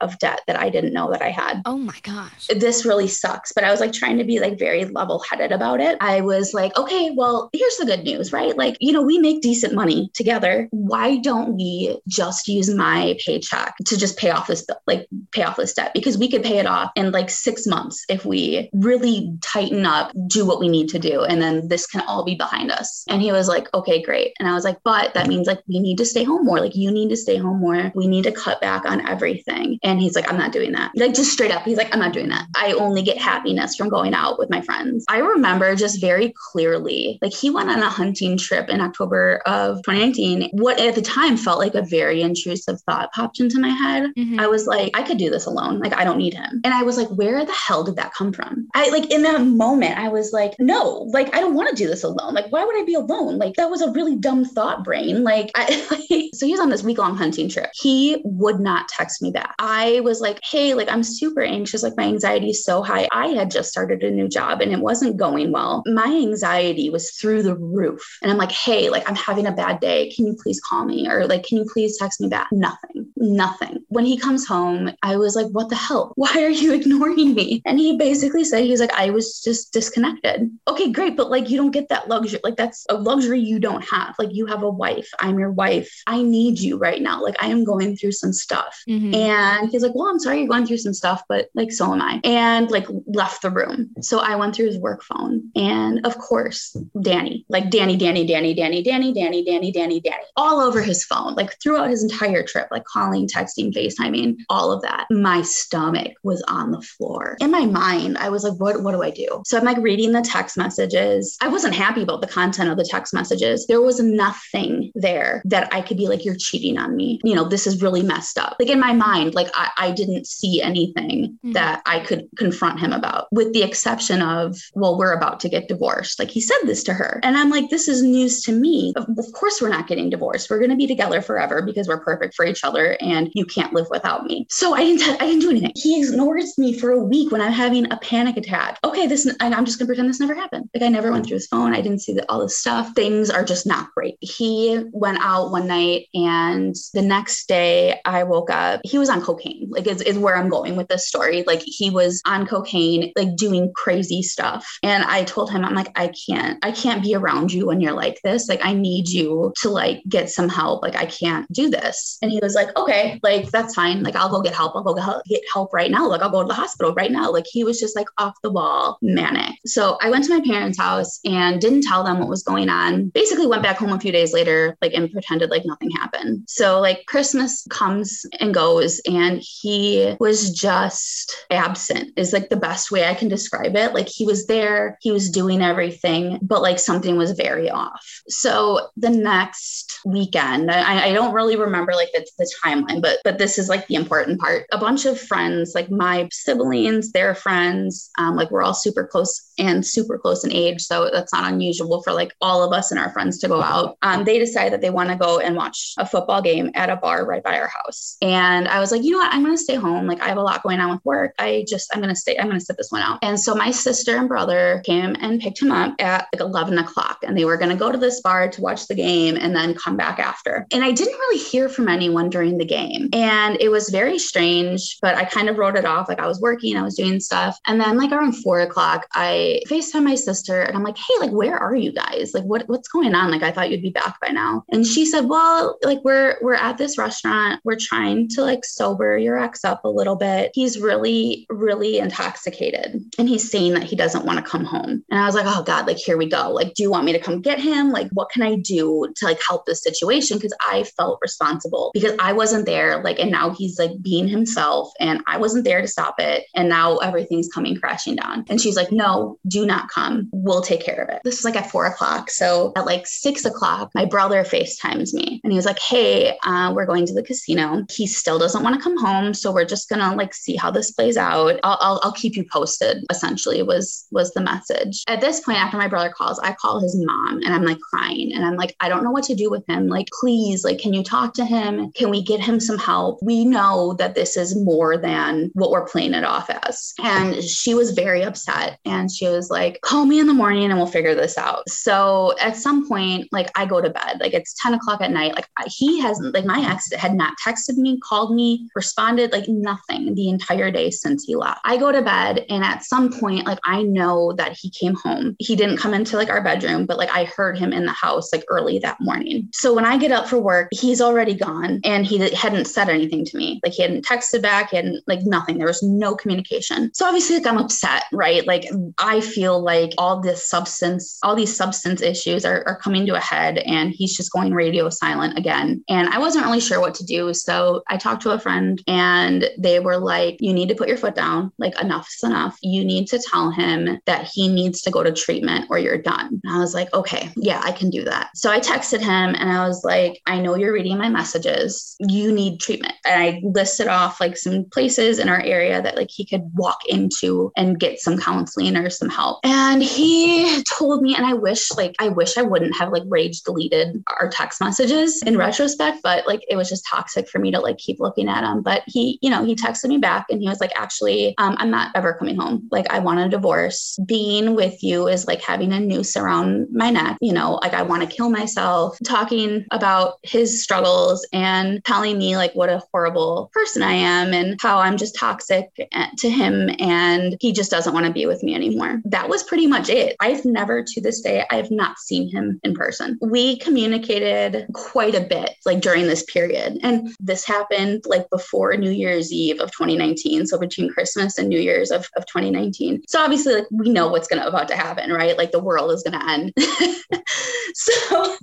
[0.01, 1.63] of debt that I didn't know that I had.
[1.65, 2.47] Oh my gosh.
[2.49, 5.81] This really sucks, but I was like trying to be like very level headed about
[5.81, 5.97] it.
[6.01, 8.57] I was like, okay, well, here's the good news, right?
[8.57, 10.69] Like, you know, we make decent money together.
[10.71, 15.57] Why don't we just use my paycheck to just pay off this, like pay off
[15.57, 15.93] this debt?
[15.95, 19.87] Because we could pay it off in like six months months if we really tighten
[19.87, 23.05] up, do what we need to do, and then this can all be behind us.
[23.09, 24.33] And he was like, okay, great.
[24.39, 26.59] And I was like, but that means like we need to stay home more.
[26.59, 27.93] Like you need to stay home more.
[27.95, 29.36] We need to cut back on everything.
[29.83, 30.93] And he's like, I'm not doing that.
[30.97, 32.47] Like just straight up, he's like, I'm not doing that.
[32.57, 35.05] I only get happiness from going out with my friends.
[35.09, 39.77] I remember just very clearly, like he went on a hunting trip in October of
[39.85, 40.51] 2019.
[40.53, 44.11] What at the time felt like a very intrusive thought popped into my head.
[44.17, 44.41] Mm-hmm.
[44.41, 45.79] I was like, I could do this alone.
[45.79, 46.61] Like I don't need him.
[46.65, 48.69] And I was like, where the hell did that come from?
[48.75, 51.87] I like in that moment, I was like, no, like I don't want to do
[51.87, 52.35] this alone.
[52.35, 53.39] Like, why would I be alone?
[53.39, 55.25] Like, that was a really dumb thought brain.
[55.25, 57.71] Like, I, like, so he was on this week long hunting trip.
[57.75, 59.55] He would not text me back.
[59.59, 61.83] I was like, hey, like, I'm super anxious.
[61.83, 63.09] Like, my anxiety is so high.
[63.13, 65.83] I had just started a new job and it wasn't going well.
[65.87, 68.19] My anxiety was through the roof.
[68.23, 70.11] And I'm like, hey, like, I'm having a bad day.
[70.11, 71.09] Can you please call me?
[71.09, 72.49] Or like, can you please text me back?
[72.53, 73.85] Nothing, nothing.
[73.89, 76.13] When he comes home, I was like, what the hell?
[76.17, 77.63] Why are you ignoring me?
[77.65, 80.51] And he basically said, he's like, I was just disconnected.
[80.69, 81.17] Okay, great.
[81.17, 82.41] But like, you don't get that luxury.
[82.43, 84.15] Like, that's a luxury you don't have.
[84.19, 85.09] Like, you have a wife.
[85.19, 85.91] I'm your wife.
[86.07, 87.23] I need you right now.
[87.23, 88.83] Like, I am going through some stuff.
[88.89, 89.15] Mm-hmm.
[89.17, 89.63] Mm-hmm.
[89.63, 92.03] And he's like, well, I'm sorry you're going through some stuff, but like, so am
[92.03, 92.21] I.
[92.25, 93.91] And like, left the room.
[94.01, 95.51] So I went through his work phone.
[95.57, 100.61] And of course, Danny, like, Danny, Danny, Danny, Danny, Danny, Danny, Danny, Danny, Danny, all
[100.61, 105.07] over his phone, like, throughout his entire trip, like, calling, texting, FaceTiming, all of that.
[105.11, 107.37] My stomach was on the floor.
[107.41, 109.43] In my mind, mind, I was like, what, what do I do?
[109.45, 111.37] So I'm like reading the text messages.
[111.41, 113.67] I wasn't happy about the content of the text messages.
[113.67, 117.21] There was nothing there that I could be like, you're cheating on me.
[117.25, 118.57] You know, this is really messed up.
[118.59, 121.53] Like in my mind, like I, I didn't see anything mm-hmm.
[121.53, 125.69] that I could confront him about, with the exception of, well, we're about to get
[125.69, 126.19] divorced.
[126.19, 127.21] Like he said this to her.
[127.23, 128.93] And I'm like, this is news to me.
[128.97, 130.51] Of, of course, we're not getting divorced.
[130.51, 133.73] We're going to be together forever because we're perfect for each other and you can't
[133.73, 134.47] live without me.
[134.51, 135.73] So I didn't, I didn't do anything.
[135.75, 138.79] He ignores me for a week when I'm having a panic attack.
[138.85, 140.69] Okay, this, I'm just gonna pretend this never happened.
[140.75, 141.75] Like I never went through his phone.
[141.75, 142.93] I didn't see the, all this stuff.
[142.95, 144.17] Things are just not great.
[144.21, 149.23] He went out one night and the next day I woke up, he was on
[149.23, 151.45] cocaine, like is, is where I'm going with this story.
[151.47, 154.79] Like he was on cocaine, like doing crazy stuff.
[154.83, 157.93] And I told him, I'm like, I can't, I can't be around you when you're
[157.93, 158.49] like this.
[158.49, 160.83] Like I need you to like get some help.
[160.83, 162.19] Like I can't do this.
[162.23, 164.03] And he was like, okay, like that's fine.
[164.03, 164.75] Like I'll go get help.
[164.75, 164.95] I'll go
[165.27, 166.09] get help right now.
[166.09, 167.31] Like I'll go to the hospital right now.
[167.31, 169.53] Like he was just like off the wall manic.
[169.67, 173.09] So I went to my parents' house and didn't tell them what was going on.
[173.09, 176.45] Basically went back home a few days later, like and pretended like nothing happened.
[176.49, 182.91] So like Christmas comes and goes and he was just absent is like the best
[182.91, 183.95] way I can describe it.
[183.95, 188.23] Like he was there, he was doing everything, but like something was very off.
[188.29, 193.39] So the next weekend, I, I don't really remember like the, the timeline, but but
[193.39, 194.67] this is like the important part.
[194.73, 199.46] A bunch of friends, like my siblings, their friends, um, like we're all super close
[199.59, 200.83] and super close in age.
[200.83, 203.97] So that's not unusual for like all of us and our friends to go out.
[204.03, 206.97] Um, they decide that they want to go and watch a football game at a
[206.97, 208.17] bar right by our house.
[208.23, 209.33] And I was like, you know what?
[209.33, 210.07] I'm going to stay home.
[210.07, 211.35] Like I have a lot going on with work.
[211.39, 213.19] I just, I'm going to stay, I'm going to sit this one out.
[213.23, 217.19] And so my sister and brother came and picked him up at like 11 o'clock
[217.23, 219.75] and they were going to go to this bar to watch the game and then
[219.75, 220.67] come back after.
[220.73, 223.09] And I didn't really hear from anyone during the game.
[223.13, 226.09] And it was very strange, but I kind of wrote it off.
[226.09, 227.59] Like I was working, I was doing stuff.
[227.67, 231.31] And then like around four o'clock, I FaceTime my sister and I'm like, hey, like,
[231.31, 232.33] where are you guys?
[232.35, 233.31] Like, what, what's going on?
[233.31, 234.65] Like, I thought you'd be back by now.
[234.71, 237.61] And she said, well, like we're, we're at this restaurant.
[237.65, 240.53] We're trying to like sober your ex up a little bit.
[240.55, 243.03] He's really, really intoxicated.
[243.19, 245.03] And he's saying that he doesn't want to come home.
[245.11, 246.51] And I was like, oh God, like, here we go.
[246.51, 247.91] Like, do you want me to come get him?
[247.91, 250.41] Like, what can I do to like help this situation?
[250.41, 253.03] Cause I felt responsible because I wasn't there.
[253.03, 256.45] Like, and now he's like being himself and I wasn't there to stop it.
[256.55, 258.45] And now everything's coming crashing down.
[258.49, 260.29] And she's like, no, do not come.
[260.33, 261.21] We'll take care of it.
[261.25, 262.31] This was like at four o'clock.
[262.31, 266.73] So at like six o'clock, my brother FaceTimes me and he was like, hey, uh,
[266.75, 267.85] we're going to the casino.
[267.91, 269.35] He still doesn't want to come home.
[269.35, 271.59] So we're just going to like see how this plays out.
[271.63, 275.05] I'll, I'll, I'll keep you posted essentially was, was the message.
[275.09, 278.33] At this point, after my brother calls, I call his mom and I'm like crying
[278.33, 279.89] and I'm like, I don't know what to do with him.
[279.89, 281.91] Like, please, like, can you talk to him?
[281.93, 283.19] Can we get him some help?
[283.23, 286.95] We know that this is more than what we're playing it off as.
[287.03, 290.77] And she was very upset and she was like, call me in the morning and
[290.77, 291.69] we'll figure this out.
[291.69, 295.35] So at some point, like I go to bed, like it's 10 o'clock at night.
[295.35, 300.15] Like he hasn't, like my ex had not texted me, called me, responded, like nothing
[300.15, 301.61] the entire day since he left.
[301.65, 305.37] I go to bed and at some point, like I know that he came home.
[305.39, 308.33] He didn't come into like our bedroom, but like I heard him in the house
[308.33, 309.49] like early that morning.
[309.53, 313.25] So when I get up for work, he's already gone and he hadn't said anything
[313.25, 313.61] to me.
[313.63, 315.59] Like he hadn't texted back and like nothing.
[315.59, 316.93] There was no communication.
[316.95, 318.47] So obviously, like I'm upset, right?
[318.47, 318.65] Like
[318.99, 323.21] I feel like all this substance, all these substance issues are, are coming to a
[323.21, 325.85] head and he's just going radio silent again.
[325.89, 327.33] And I wasn't really sure what to do.
[327.35, 330.97] So I talked to a friend and they were like, you need to put your
[330.97, 331.53] foot down.
[331.59, 332.59] Like enough's enough.
[332.63, 336.41] You need to tell him that he needs to go to treatment or you're done.
[336.45, 338.31] And I was like, okay, yeah, I can do that.
[338.35, 341.97] So I texted him and I was like, I know you're reading my messages.
[342.01, 342.95] You need treatment.
[343.05, 346.81] And I listed off like some places in our area that like he could walk
[346.89, 349.41] into and get some counseling or some help.
[349.45, 353.43] And he told me, and I wish like I wish I wouldn't have like rage
[353.43, 357.61] deleted our text messages in retrospect, but like it was just toxic for me to
[357.61, 358.63] like keep looking at them.
[358.63, 361.71] But he, you know, he texted me back and he was like, actually, um, I'm
[361.71, 362.69] not ever coming home.
[362.71, 363.99] Like I want a divorce.
[364.07, 367.19] Being with you is like having a noose around my neck.
[367.21, 368.99] You know, like I want to kill myself.
[369.05, 374.59] Talking about his struggles and telling me like what a horrible person I am and
[374.61, 378.43] how I'm just toxic eh, to him and he just doesn't want to be with
[378.43, 378.86] me anymore.
[379.05, 380.17] That was pretty much it.
[380.21, 383.19] I've never to this day I have not seen him in person.
[383.21, 388.91] We communicated quite a bit like during this period and this happened like before New
[388.91, 393.03] Year's Eve of 2019, so between Christmas and New Year's of, of 2019.
[393.09, 395.37] So obviously like we know what's going to about to happen, right?
[395.37, 396.53] Like the world is going to end.
[397.75, 398.37] so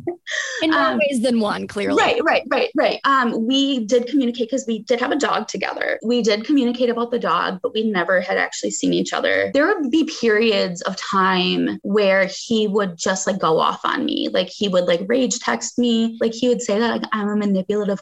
[0.62, 2.02] in more um, ways than one, clearly.
[2.02, 3.00] Right, right, right, right.
[3.04, 6.00] Um, we did communicate because we did have a dog together.
[6.04, 9.52] We did communicate about the dog, but we never had actually seen each other.
[9.54, 14.30] There would be periods of time where he would just like go off on me.
[14.30, 16.18] Like he would like rage text me.
[16.20, 18.02] Like he would say that like I'm a manipulative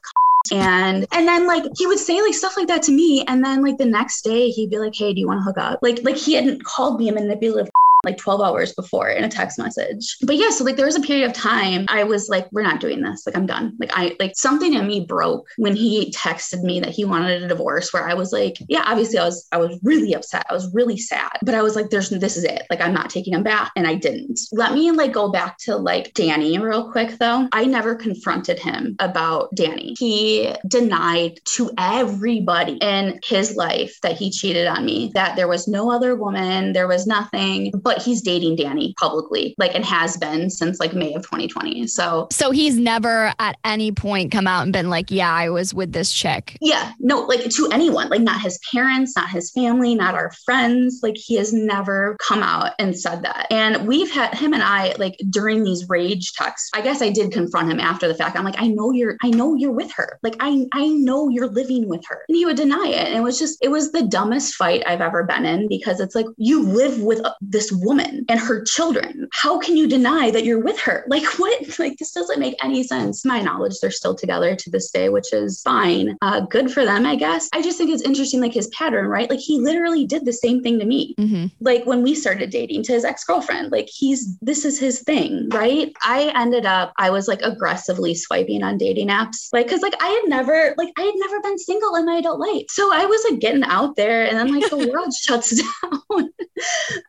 [0.51, 3.63] and and then like he would say like stuff like that to me and then
[3.63, 6.01] like the next day he'd be like hey do you want to hook up like
[6.03, 7.69] like he hadn't called me a manipulative
[8.03, 10.17] like 12 hours before in a text message.
[10.21, 12.79] But yeah, so like there was a period of time I was like, we're not
[12.79, 13.23] doing this.
[13.25, 13.75] Like I'm done.
[13.79, 17.47] Like I like something in me broke when he texted me that he wanted a
[17.47, 20.45] divorce where I was like, yeah, obviously I was I was really upset.
[20.49, 21.31] I was really sad.
[21.43, 22.63] But I was like, there's this is it.
[22.69, 23.71] Like I'm not taking him back.
[23.75, 24.39] And I didn't.
[24.51, 27.47] Let me like go back to like Danny real quick though.
[27.51, 29.95] I never confronted him about Danny.
[29.97, 35.67] He denied to everybody in his life that he cheated on me, that there was
[35.67, 37.71] no other woman, there was nothing.
[37.75, 41.87] But but he's dating Danny publicly, like, and has been since like May of 2020.
[41.87, 45.73] So, so he's never at any point come out and been like, yeah, I was
[45.73, 46.57] with this chick.
[46.61, 51.01] Yeah, no, like to anyone, like not his parents, not his family, not our friends.
[51.03, 53.47] Like, he has never come out and said that.
[53.51, 57.33] And we've had him and I, like, during these rage texts, I guess I did
[57.33, 58.37] confront him after the fact.
[58.37, 60.17] I'm like, I know you're, I know you're with her.
[60.23, 62.23] Like, I, I know you're living with her.
[62.29, 63.09] And he would deny it.
[63.09, 66.15] And it was just, it was the dumbest fight I've ever been in because it's
[66.15, 69.27] like, you live with uh, this woman and her children.
[69.31, 71.05] How can you deny that you're with her?
[71.07, 71.51] Like, what?
[71.81, 73.25] Like, this doesn't make any sense.
[73.25, 76.15] My knowledge, they're still together to this day, which is fine.
[76.21, 77.49] Uh, good for them, I guess.
[77.53, 79.29] I just think it's interesting, like his pattern, right?
[79.29, 81.15] Like, he literally did the same thing to me.
[81.17, 81.47] Mm-hmm.
[81.59, 85.49] Like, when we started dating to his ex girlfriend, like, he's this is his thing,
[85.49, 85.91] right?
[86.03, 90.07] I ended up, I was like aggressively swiping on dating apps, like, cause like I
[90.07, 92.65] had never, like, I had never been single in my adult life.
[92.69, 96.29] So I was like getting out there and then like the world shuts down.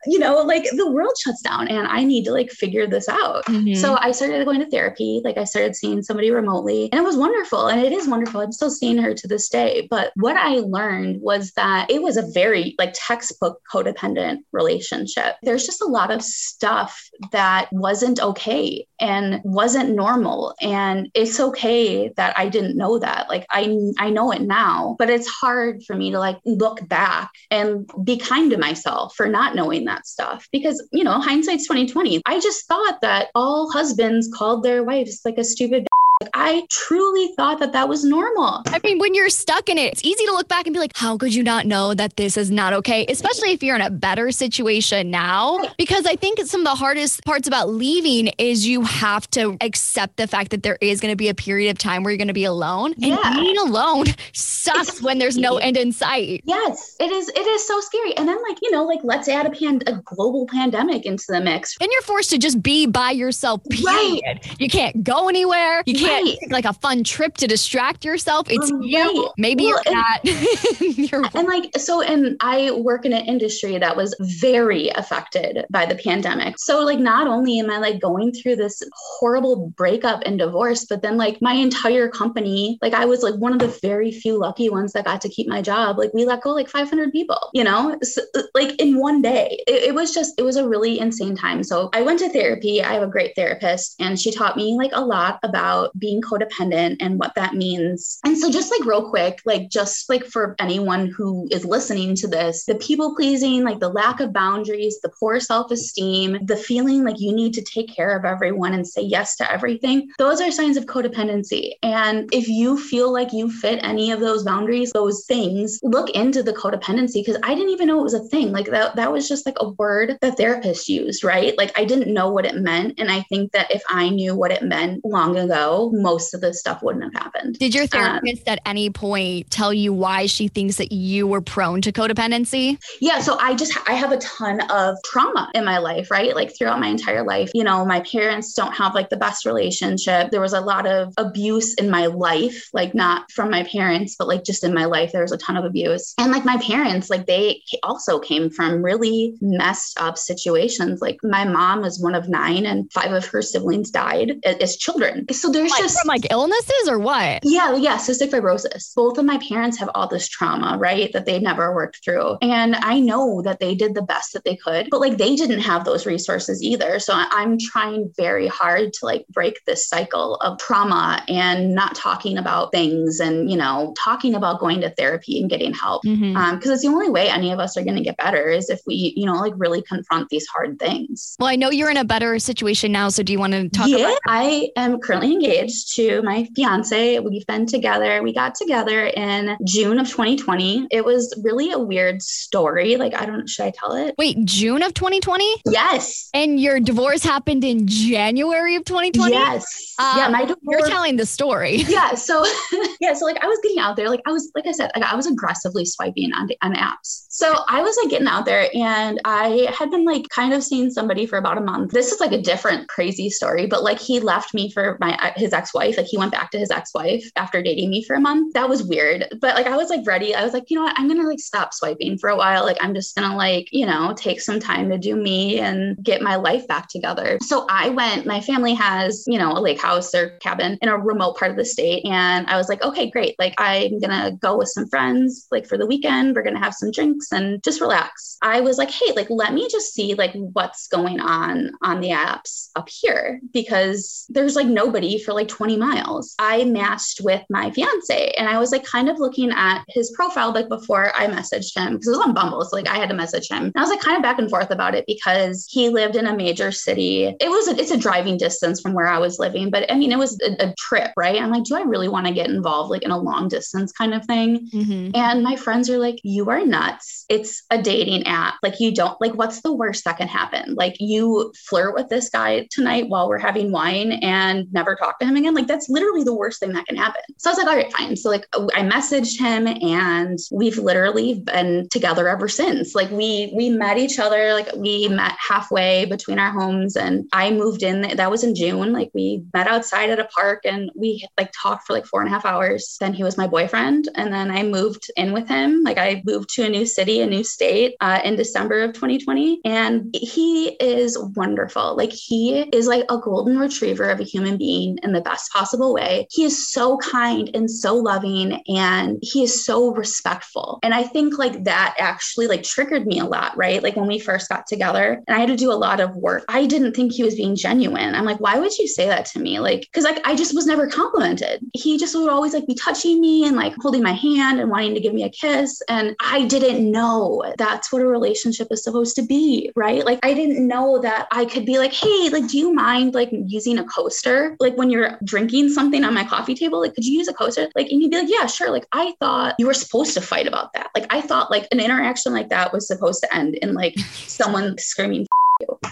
[0.07, 3.45] you know, like the world shuts down and I need to like figure this out.
[3.45, 3.75] Mm-hmm.
[3.75, 5.21] So I started going to therapy.
[5.23, 7.67] Like I started seeing somebody remotely and it was wonderful.
[7.67, 8.41] And it is wonderful.
[8.41, 9.87] I'm still seeing her to this day.
[9.89, 15.35] But what I learned was that it was a very like textbook codependent relationship.
[15.43, 20.55] There's just a lot of stuff that wasn't okay and wasn't normal.
[20.61, 23.29] And it's okay that I didn't know that.
[23.29, 27.31] Like I I know it now, but it's hard for me to like look back
[27.51, 32.21] and be kind to myself for not knowing that stuff because you know hindsight's 2020
[32.25, 35.85] i just thought that all husbands called their wives like a stupid
[36.33, 38.61] I truly thought that that was normal.
[38.67, 40.91] I mean, when you're stuck in it, it's easy to look back and be like,
[40.95, 43.05] how could you not know that this is not okay?
[43.07, 45.59] Especially if you're in a better situation now.
[45.77, 50.17] Because I think some of the hardest parts about leaving is you have to accept
[50.17, 52.27] the fact that there is going to be a period of time where you're going
[52.27, 52.93] to be alone.
[52.93, 53.33] And yeah.
[53.35, 56.41] being alone sucks when there's no end in sight.
[56.45, 57.29] Yes, it is.
[57.29, 58.15] It is so scary.
[58.17, 61.41] And then, like, you know, like let's add a, pan- a global pandemic into the
[61.41, 61.75] mix.
[61.81, 63.85] And you're forced to just be by yourself, period.
[63.85, 64.59] Right.
[64.59, 65.83] You can't go anywhere.
[65.85, 66.37] You can't right.
[66.39, 68.47] take like a fun trip to distract yourself.
[68.49, 68.89] It's um, right.
[68.89, 70.21] you, maybe well, your cat.
[70.23, 75.85] And, and like, so, and I work in an industry that was very affected by
[75.85, 76.59] the pandemic.
[76.59, 81.01] So, like, not only am I like going through this horrible breakup and divorce, but
[81.01, 84.69] then like my entire company, like, I was like one of the very few lucky
[84.69, 85.97] ones that got to keep my job.
[85.97, 88.21] Like, we let go like 500 people, you know, so,
[88.53, 89.61] like in one day.
[89.67, 91.63] It, it was just, it was a really insane time.
[91.63, 92.81] So, I went to therapy.
[92.83, 96.97] I have a great therapist, and she taught me like a lot about being codependent
[96.99, 98.19] and what that means.
[98.25, 102.27] And so, just like real quick, like just like for anyone who is listening to
[102.27, 107.03] this, the people pleasing, like the lack of boundaries, the poor self esteem, the feeling
[107.03, 110.51] like you need to take care of everyone and say yes to everything, those are
[110.51, 111.73] signs of codependency.
[111.83, 116.43] And if you feel like you fit any of those boundaries, those things, look into
[116.43, 118.51] the codependency because I didn't even know it was a thing.
[118.51, 121.57] Like that, that was just like a word that therapists used, right?
[121.57, 122.99] Like I didn't know what it meant.
[122.99, 126.59] And I think that if I knew what it meant long ago, most of this
[126.59, 127.57] stuff wouldn't have happened.
[127.59, 131.27] Did your um, therapist um, at any point tell you why she thinks that you
[131.27, 132.77] were prone to codependency?
[133.01, 133.19] Yeah.
[133.19, 136.35] So I just, I have a ton of trauma in my life, right?
[136.35, 140.31] Like throughout my entire life, you know, my parents don't have like the best relationship.
[140.31, 144.27] There was a lot of abuse in my life, like not from my parents, but
[144.27, 146.13] like just in my life, there was a ton of abuse.
[146.17, 151.01] And like my parents, like they also came from really messed up situations.
[151.01, 155.25] Like my mom was one of nine and five of her siblings died as children.
[155.31, 157.39] So there's like, just from like illnesses or what?
[157.43, 158.93] Yeah, yeah, cystic fibrosis.
[158.95, 161.11] Both of my parents have all this trauma, right?
[161.13, 162.37] That they never worked through.
[162.41, 165.59] And I know that they did the best that they could, but like they didn't
[165.59, 166.99] have those resources either.
[166.99, 172.37] So I'm trying very hard to like break this cycle of trauma and not talking
[172.37, 176.03] about things and, you know, talking about going to therapy and getting help.
[176.03, 176.37] Because mm-hmm.
[176.37, 178.79] um, it's the only way any of us are going to get better is if
[178.85, 181.35] we, you know, like really confront these hard things.
[181.39, 183.09] Well, I know you're in a better situation now.
[183.09, 184.19] So do you want to talk yeah, about?
[184.27, 187.19] I am currently engaged to my fiance.
[187.19, 188.21] We've been together.
[188.23, 190.87] We got together in June of 2020.
[190.91, 192.95] It was really a weird story.
[192.95, 194.15] Like, I don't, should I tell it?
[194.17, 195.61] Wait, June of 2020?
[195.65, 196.29] Yes.
[196.33, 199.33] And your divorce happened in January of 2020?
[199.33, 199.95] Yes.
[199.99, 200.59] Um, yeah, my divorce.
[200.63, 201.83] You're telling the story.
[201.93, 202.15] Yeah.
[202.15, 202.43] So,
[203.01, 203.13] yeah.
[203.13, 204.09] So, like, I was getting out there.
[204.09, 207.25] Like, I was, like I said, like, I was aggressively swiping on, on apps.
[207.29, 210.89] So, I was like getting out there and I had been like kind of seeing
[210.89, 211.91] somebody for about a month.
[211.91, 215.52] This is like a different crazy story, but like, he left me for my, his
[215.53, 215.97] ex wife.
[215.97, 218.53] Like, he went back to his ex-wife after dating me for a month.
[218.53, 219.25] That was weird.
[219.41, 220.35] But like I was like ready.
[220.35, 220.95] I was like, you know what?
[220.97, 222.63] I'm gonna like stop swiping for a while.
[222.63, 226.21] Like I'm just gonna like, you know, take some time to do me and get
[226.21, 227.37] my life back together.
[227.41, 230.97] So I went, my family has, you know, a lake house or cabin in a
[230.97, 232.05] remote part of the state.
[232.05, 233.35] And I was like, okay, great.
[233.39, 236.35] Like I'm gonna go with some friends like for the weekend.
[236.35, 238.37] We're gonna have some drinks and just relax.
[238.41, 242.09] I was like, hey, like let me just see like what's going on on the
[242.09, 246.35] apps up here because there's like nobody for like like 20 miles.
[246.39, 250.53] I matched with my fiance and I was like kind of looking at his profile
[250.53, 252.63] like before I messaged him because it was on Bumble.
[252.63, 253.63] So like I had to message him.
[253.63, 256.27] And I was like kind of back and forth about it because he lived in
[256.27, 257.25] a major city.
[257.39, 260.11] It was a, it's a driving distance from where I was living, but I mean
[260.11, 261.41] it was a, a trip, right?
[261.41, 264.13] I'm like, do I really want to get involved like in a long distance kind
[264.13, 264.69] of thing?
[264.69, 265.11] Mm-hmm.
[265.15, 267.25] And my friends are like, you are nuts.
[267.29, 268.55] It's a dating app.
[268.63, 270.75] Like you don't like what's the worst that can happen?
[270.75, 275.25] Like you flirt with this guy tonight while we're having wine and never talk to
[275.25, 275.53] him again.
[275.53, 277.21] Like that's literally the worst thing that can happen.
[277.37, 278.15] So I was like, all right, fine.
[278.15, 282.95] So like I messaged him and we've literally been together ever since.
[282.95, 287.51] Like we we met each other, like we met halfway between our homes and I
[287.51, 288.01] moved in.
[288.01, 288.93] That was in June.
[288.93, 292.29] Like we met outside at a park and we like talked for like four and
[292.29, 292.97] a half hours.
[292.99, 294.09] Then he was my boyfriend.
[294.15, 295.83] And then I moved in with him.
[295.83, 299.61] Like I moved to a new city, a new state uh, in December of 2020.
[299.65, 301.95] And he is wonderful.
[301.95, 305.93] Like he is like a golden retriever of a human being in the best possible
[305.93, 306.27] way.
[306.31, 310.79] He is so kind and so loving and he is so respectful.
[310.83, 313.81] And I think like that actually like triggered me a lot, right?
[313.81, 316.45] Like when we first got together and I had to do a lot of work,
[316.47, 318.15] I didn't think he was being genuine.
[318.15, 319.59] I'm like, why would you say that to me?
[319.59, 321.61] Like, because like I just was never complimented.
[321.73, 324.93] He just would always like be touching me and like holding my hand and wanting
[324.93, 325.81] to give me a kiss.
[325.89, 330.05] And I didn't know that's what a relationship is supposed to be, right?
[330.05, 333.29] Like I didn't know that I could be like, hey, like, do you mind like
[333.31, 334.55] using a coaster?
[334.59, 337.69] Like when you're drinking something on my coffee table, like, could you use a coaster?
[337.75, 338.71] Like, and you'd be like, yeah, sure.
[338.71, 340.89] Like I thought you were supposed to fight about that.
[340.95, 343.97] Like I thought like an interaction like that was supposed to end in like
[344.27, 345.27] someone screaming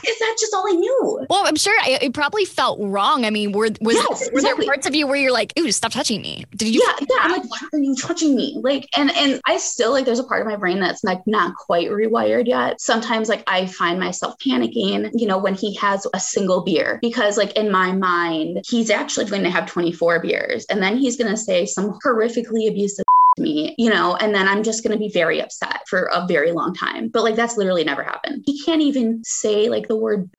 [0.06, 1.26] is that just all I knew?
[1.30, 3.26] Well, I'm sure it probably felt wrong.
[3.26, 4.66] I mean, were was yes, were exactly.
[4.66, 6.46] there parts of you where you're like, "Ooh, stop touching me"?
[6.56, 6.82] Did you?
[6.86, 7.18] Yeah, yeah.
[7.22, 8.60] I'm like, why are you touching me?
[8.62, 11.56] Like, and and I still like, there's a part of my brain that's like not
[11.56, 12.82] quite rewired yet.
[12.82, 17.38] Sometimes like I find myself panicking, you know, when he has a single beer because
[17.38, 21.32] like in my mind he's actually going to have 24 beers, and then he's going
[21.32, 23.06] to say some horrifically abusive
[23.38, 26.52] me, you know, and then I'm just going to be very upset for a very
[26.52, 27.10] long time.
[27.10, 28.44] But like that's literally never happened.
[28.46, 30.30] He can't even say like the word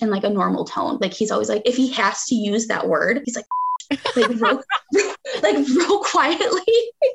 [0.00, 0.98] in like a normal tone.
[1.00, 3.46] Like he's always like, if he has to use that word, he's like,
[3.90, 4.62] like real,
[5.42, 6.62] like real quietly.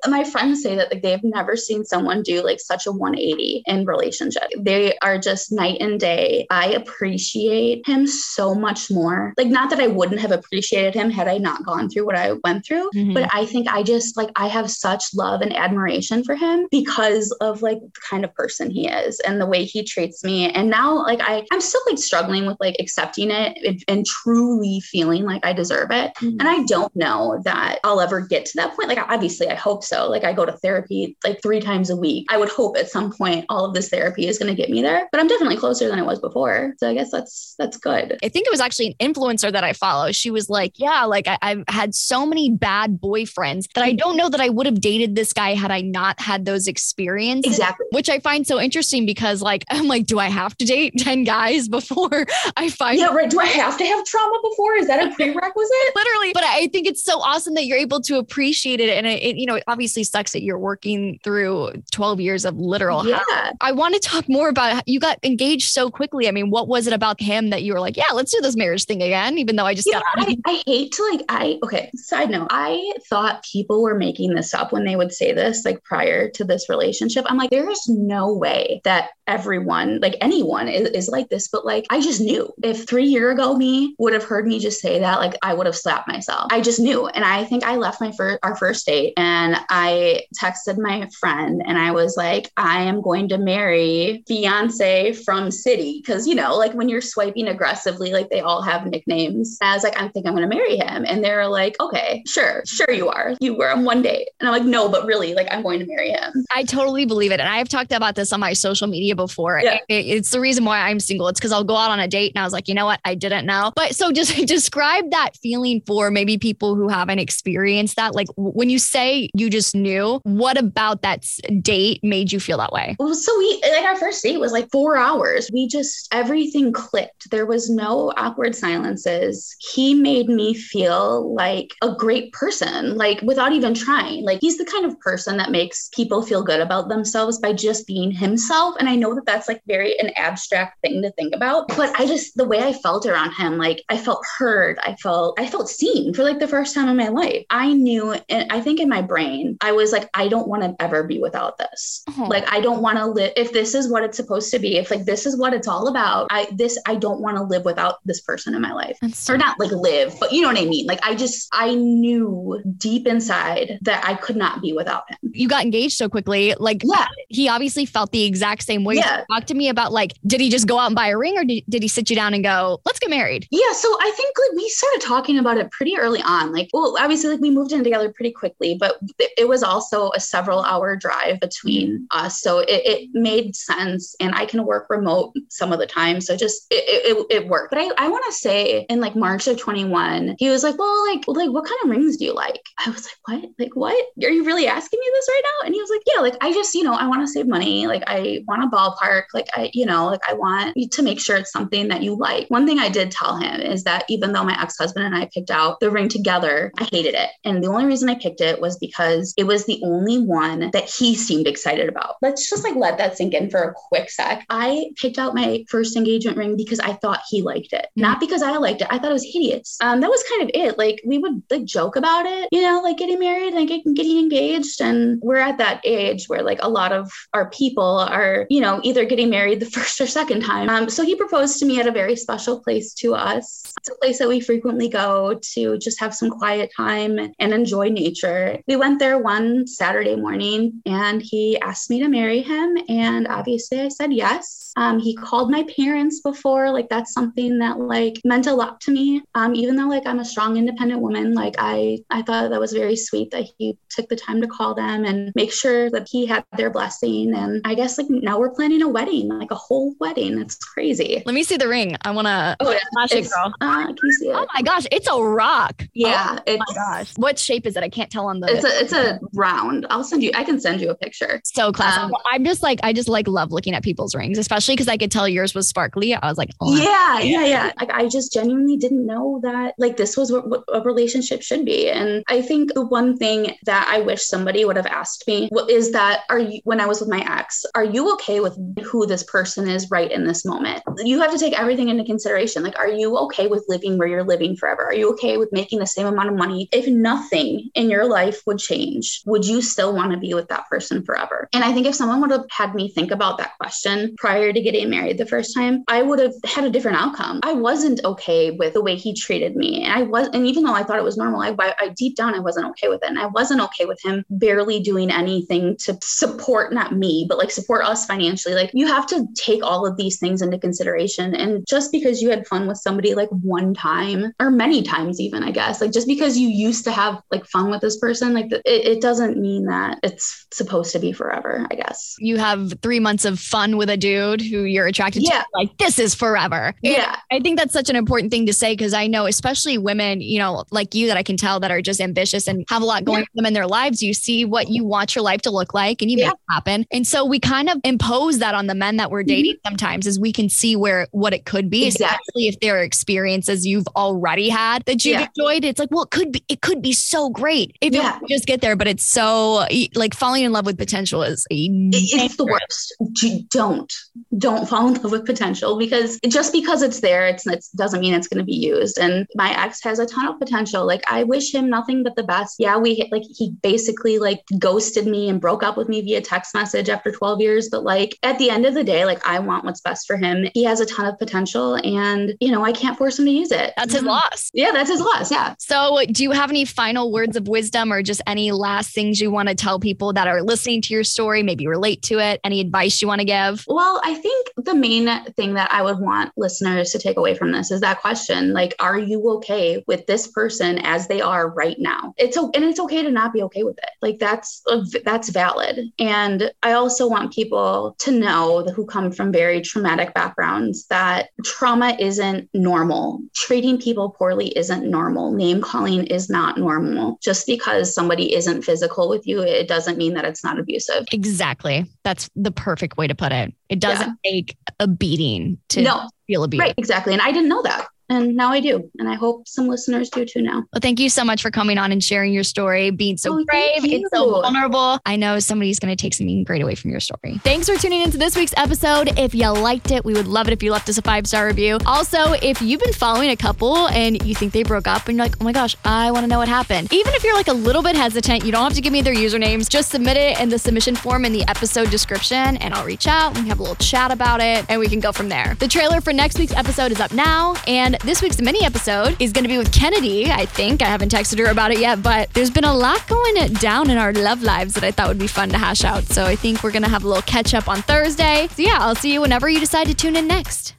[0.08, 3.86] My friends say that like they've never seen someone do like such a 180 in
[3.86, 4.44] relationship.
[4.58, 6.48] They are just night and day.
[6.50, 9.34] I appreciate him so much more.
[9.38, 12.34] Like not that I wouldn't have appreciated him had I not gone through what I
[12.44, 13.14] went through, mm-hmm.
[13.14, 17.32] but I think I just like I have such love and admiration for him because
[17.42, 20.50] of like the kind of person he is and the way he treats me.
[20.52, 24.82] And now like I I'm still like struggling with like accepting it and, and truly
[24.82, 26.14] feeling like I deserve it.
[26.16, 26.40] Mm-hmm.
[26.40, 28.90] And I don't know that I'll ever get to that point.
[28.90, 30.10] Like, obviously, I hope so.
[30.10, 32.26] Like, I go to therapy like three times a week.
[32.30, 34.82] I would hope at some point all of this therapy is going to get me
[34.82, 36.74] there, but I'm definitely closer than I was before.
[36.78, 38.18] So I guess that's that's good.
[38.24, 40.12] I think it was actually an influencer that I follow.
[40.12, 44.18] She was like, "Yeah, like I, I've had so many bad boyfriends that I don't
[44.18, 47.86] know that I would have dated this guy had I not had those experiences." Exactly.
[47.92, 51.24] Which I find so interesting because, like, I'm like, do I have to date ten
[51.24, 52.26] guys before
[52.58, 53.00] I find?
[53.00, 53.30] Yeah, right.
[53.30, 54.76] Do I have to have trauma before?
[54.76, 55.74] Is that a prerequisite?
[55.96, 56.34] Literally.
[56.34, 58.90] But I think it's so awesome that you're able to appreciate it.
[58.90, 62.56] And it, it, you know, it obviously sucks that you're working through 12 years of
[62.58, 63.52] literal yeah.
[63.62, 66.28] I want to talk more about you got engaged so quickly.
[66.28, 68.56] I mean, what was it about him that you were like, yeah, let's do this
[68.56, 71.60] marriage thing again, even though I just yeah, got I, I hate to like I
[71.64, 72.48] okay, side note.
[72.50, 76.44] I thought people were making this up when they would say this like prior to
[76.44, 77.26] this relationship.
[77.28, 81.66] I'm like, there is no way that everyone, like anyone is, is like this, but
[81.66, 85.00] like I just knew if three year ago me would have heard me just say
[85.00, 86.43] that, like I would have slapped myself.
[86.52, 87.08] I just knew.
[87.08, 91.62] And I think I left my first our first date and I texted my friend
[91.66, 96.02] and I was like, I am going to marry fiance from city.
[96.06, 99.58] Cause you know, like when you're swiping aggressively, like they all have nicknames.
[99.62, 101.06] And I was like, I think I'm gonna marry him.
[101.08, 103.36] And they're like, okay, sure, sure you are.
[103.40, 104.30] You were on one date.
[104.40, 106.46] And I'm like, no, but really, like I'm going to marry him.
[106.54, 107.40] I totally believe it.
[107.40, 109.62] And I've talked about this on my social media before.
[109.64, 109.78] Yeah.
[109.88, 111.28] It, it's the reason why I'm single.
[111.28, 113.00] It's because I'll go out on a date and I was like, you know what?
[113.06, 113.72] I didn't know.
[113.76, 118.16] But so just describe that feeling for maybe people who haven't experienced that.
[118.16, 121.26] Like when you say you just knew, what about that
[121.62, 122.96] date made you feel that way?
[123.00, 125.50] Well, so we like our first date was like four hours.
[125.52, 127.30] We just everything clicked.
[127.30, 129.56] There was no awkward silences.
[129.74, 134.24] He made me feel like a great person, like without even trying.
[134.24, 137.88] Like he's the kind of person that makes people feel good about themselves by just
[137.88, 138.76] being himself.
[138.80, 142.06] And I know that that's like very an abstract thing to think about, but I
[142.06, 144.80] just the way I felt around him, like I felt heard.
[144.84, 147.46] I felt I felt seen for for like the first time in my life.
[147.50, 150.76] I knew, and I think in my brain, I was like, I don't want to
[150.84, 152.04] ever be without this.
[152.18, 152.24] Oh.
[152.30, 154.90] Like, I don't want to live, if this is what it's supposed to be, if
[154.92, 157.96] like this is what it's all about, I, this, I don't want to live without
[158.06, 158.98] this person in my life.
[159.02, 160.86] That's Or not like live, but you know what I mean?
[160.86, 165.18] Like, I just, I knew deep inside that I could not be without him.
[165.34, 166.56] you got engaged so quickly.
[166.58, 167.08] Like, Yeah.
[167.30, 168.96] he obviously felt the exact same way.
[168.96, 169.24] Yeah.
[169.30, 171.44] Talk to me about like, did he just go out and buy a ring or
[171.44, 173.48] did, did he sit you down and go, let's get married?
[173.52, 176.52] Yeah, so I think like we started talking about it pretty early on.
[176.52, 180.20] Like, well, obviously, like we moved in together pretty quickly, but it, was also a
[180.20, 182.26] several hour drive between mm-hmm.
[182.26, 184.16] us, so it, it made sense.
[184.20, 187.72] And I can work remote some of the time, so just it it, it worked.
[187.72, 191.08] But I, I want to say in like March of 21, he was like, well,
[191.08, 192.62] like like what kind of rings do you like?
[192.86, 193.52] I was like, what?
[193.60, 194.06] Like what?
[194.24, 195.66] Are you really asking me this right now?
[195.66, 197.88] And he was like, yeah, like I just you know I want to save money.
[197.88, 199.26] Like I want a ballpark.
[199.34, 202.48] Like I you know like I want to make sure it's something that you like.
[202.50, 205.30] One thing I did tell him is that even though my ex husband and I
[205.34, 207.30] picked out the ring together, I hated it.
[207.44, 210.90] And the only reason I picked it was because it was the only one that
[210.90, 212.16] he seemed excited about.
[212.22, 214.46] Let's just like let that sink in for a quick sec.
[214.50, 218.42] I picked out my first engagement ring because I thought he liked it, not because
[218.42, 218.88] I liked it.
[218.90, 219.78] I thought it was hideous.
[219.82, 220.78] Um, that was kind of it.
[220.78, 224.20] Like we would like joke about it, you know, like getting married and get- getting
[224.20, 224.82] engaged.
[224.82, 228.80] And we're at that age where like a lot of our people are, you know,
[228.84, 230.70] either getting married the first or second time.
[230.70, 233.74] Um, so he proposed to me at a very special place to us.
[233.78, 237.90] It's a place that we frequently go to just have some quiet time and enjoy
[237.90, 238.60] nature.
[238.68, 242.78] We went there one Saturday morning and he asked me to marry him.
[242.90, 244.74] And obviously I said yes.
[244.76, 246.72] Um, he called my parents before.
[246.72, 249.22] Like that's something that like meant a lot to me.
[249.36, 252.74] Um, even though like I'm a strong, independent woman, like I, I thought that was
[252.74, 256.26] very sweet that he took the time to call them and make sure that he
[256.26, 257.34] had their blessing.
[257.36, 260.40] And I guess like now we're planning a wedding, like a whole wedding.
[260.40, 261.22] It's crazy.
[261.26, 261.96] Let me see the ring.
[262.02, 262.58] I want to.
[262.60, 263.54] Oh yeah, Flash it, girl.
[263.62, 264.36] Uh, can you see it?
[264.36, 265.73] Oh my gosh, it's a rock.
[265.94, 267.14] Yeah, Oh it's my gosh.
[267.18, 267.84] What shape is it?
[267.84, 268.48] I can't tell on the.
[268.48, 269.86] it's a it's a round.
[269.90, 270.32] I'll send you.
[270.34, 271.42] I can send you a picture.
[271.44, 272.04] so classic.
[272.04, 274.98] um, I'm just like, I just like love looking at people's rings, especially because I
[274.98, 276.14] could tell yours was sparkly.
[276.14, 277.72] I was like, oh, Yeah, yeah, yeah.
[277.80, 281.66] Like I just genuinely didn't know that like this was what, what a relationship should
[281.66, 281.90] be.
[281.90, 285.92] And I think the one thing that I wish somebody would have asked me is
[285.92, 289.24] that are you when I was with my ex, are you okay with who this
[289.24, 290.84] person is right in this moment?
[291.04, 292.64] You have to take everything into consideration.
[292.64, 294.84] Like, are you okay with living where you're living forever?
[294.84, 296.70] Are you okay with making the same amount of money?
[296.72, 300.70] If nothing in your life would change, would you still want to be with that
[300.70, 301.48] person forever?
[301.54, 304.62] And I think if someone would have had me think about that question prior to
[304.62, 307.40] getting married the first time, I would have had a different outcome.
[307.44, 309.84] I wasn't okay with the way he treated me.
[309.84, 312.36] And I was, and even though I thought it was normal, I, I deep down,
[312.36, 313.10] I wasn't okay with it.
[313.10, 317.52] And I wasn't okay with him barely doing anything to support, not me, but like
[317.52, 318.56] support us financially.
[318.56, 321.36] Like you have to take all of these things into consideration.
[321.36, 325.44] And just because you had fun with somebody like one time or many times, even,
[325.44, 328.52] I guess, like just because you used to have like fun with this person, like
[328.52, 332.16] it, it doesn't mean that it's supposed to be forever, I guess.
[332.20, 335.40] you have three months of fun with a dude who you're attracted Yeah.
[335.40, 335.46] to.
[335.54, 336.74] Like, this is forever.
[336.82, 337.16] Yeah.
[337.32, 340.40] I think that's such an important thing to say because I know, especially women, you
[340.40, 343.06] know, like you that I can tell that are just ambitious and have a lot
[343.06, 343.26] going Yeah.
[343.26, 344.02] for them in their lives.
[344.04, 346.26] You see what you want your life to look like and you Yeah.
[346.28, 346.86] make it happen.
[346.92, 350.20] And so we kind of impose that on the men that we're dating sometimes as
[350.20, 351.88] we can see where what it could be, Mm-hmm.
[351.88, 352.18] Exactly.
[352.28, 355.28] especially if there are experiences you've already had that you've Yeah.
[355.38, 355.43] enjoyed.
[355.48, 358.18] It's like, well, it could be, it could be so great if Yeah.
[358.22, 359.66] you just get there, but it's so
[359.96, 362.96] like falling in love with potential is a It- it's the worst.
[363.22, 363.92] D- Don't
[364.38, 368.14] don't fall in love with potential because just because it's there, it's it doesn't mean
[368.14, 368.98] it's going to be used.
[368.98, 370.86] And my ex has a ton of potential.
[370.86, 372.56] Like I wish him nothing but the best.
[372.60, 376.22] Yeah, we hit- like he basically like ghosted me and broke up with me via
[376.22, 377.70] text message after 12 years.
[377.70, 380.48] But like at the end of the day, like I want what's best for him.
[380.54, 383.52] He has a ton of potential, and you know I can't force him to use
[383.52, 383.74] it.
[383.78, 384.50] That's his loss.
[384.54, 385.32] Yeah, that's his loss.
[385.32, 385.56] Yeah.
[385.60, 389.32] So, do you have any final words of wisdom or just any last things you
[389.32, 392.40] want to tell people that are listening to your story, maybe relate to it?
[392.44, 393.64] Any advice you want to give?
[393.68, 397.54] Well, I think the main thing that I would want listeners to take away from
[397.54, 401.78] this is that question like, are you okay with this person as they are right
[401.80, 402.14] now?
[402.18, 403.90] It's and it's okay to not be okay with it.
[404.02, 404.62] Like that's
[405.06, 405.80] that's valid.
[406.00, 411.96] And I also want people to know who come from very traumatic backgrounds that trauma
[411.98, 413.22] isn't normal.
[413.34, 415.32] Treating people poorly isn't normal.
[415.32, 417.18] Name calling is not normal.
[417.24, 421.06] Just because somebody isn't physical with you, it doesn't mean that it's not abusive.
[421.14, 421.86] Exactly.
[422.04, 423.54] That's the perfect way to put it.
[423.70, 423.93] It doesn't
[424.26, 426.62] take a beating to No, feel abused.
[426.62, 427.14] Right, exactly.
[427.14, 427.88] And I didn't know that.
[428.14, 428.90] And now I do.
[429.00, 430.64] And I hope some listeners do too now.
[430.72, 433.44] Well, thank you so much for coming on and sharing your story, being so Oh,
[433.46, 435.00] brave and so vulnerable.
[435.06, 437.40] I know somebody's going to take something great away from your story.
[437.44, 439.18] Thanks for tuning into this week's episode.
[439.18, 441.48] If you liked it, we would love it if you left us a five star
[441.48, 441.80] review.
[441.86, 445.26] Also, if you've been following a couple and you think they broke up and you're
[445.26, 446.94] like, oh my gosh, I want to know what happened.
[446.94, 449.16] Even if you're like a little bit hesitant, you don't have to give me their
[449.16, 449.68] usernames.
[449.70, 453.36] Just submit it in the submission form in the episode description and I'll reach out.
[453.38, 455.56] We have a little chat about it and we can go from there.
[455.60, 457.56] The trailer for next week's episode is up now.
[457.68, 460.82] And this week's mini episode is going to be with Kennedy, I think.
[460.82, 463.98] I haven't texted her about it yet, but there's been a lot going down in
[463.98, 466.04] our love lives that I thought would be fun to hash out.
[466.04, 468.48] So I think we're going to have a little catch up on Thursday.
[468.56, 470.76] So yeah, I'll see you whenever you decide to tune in next.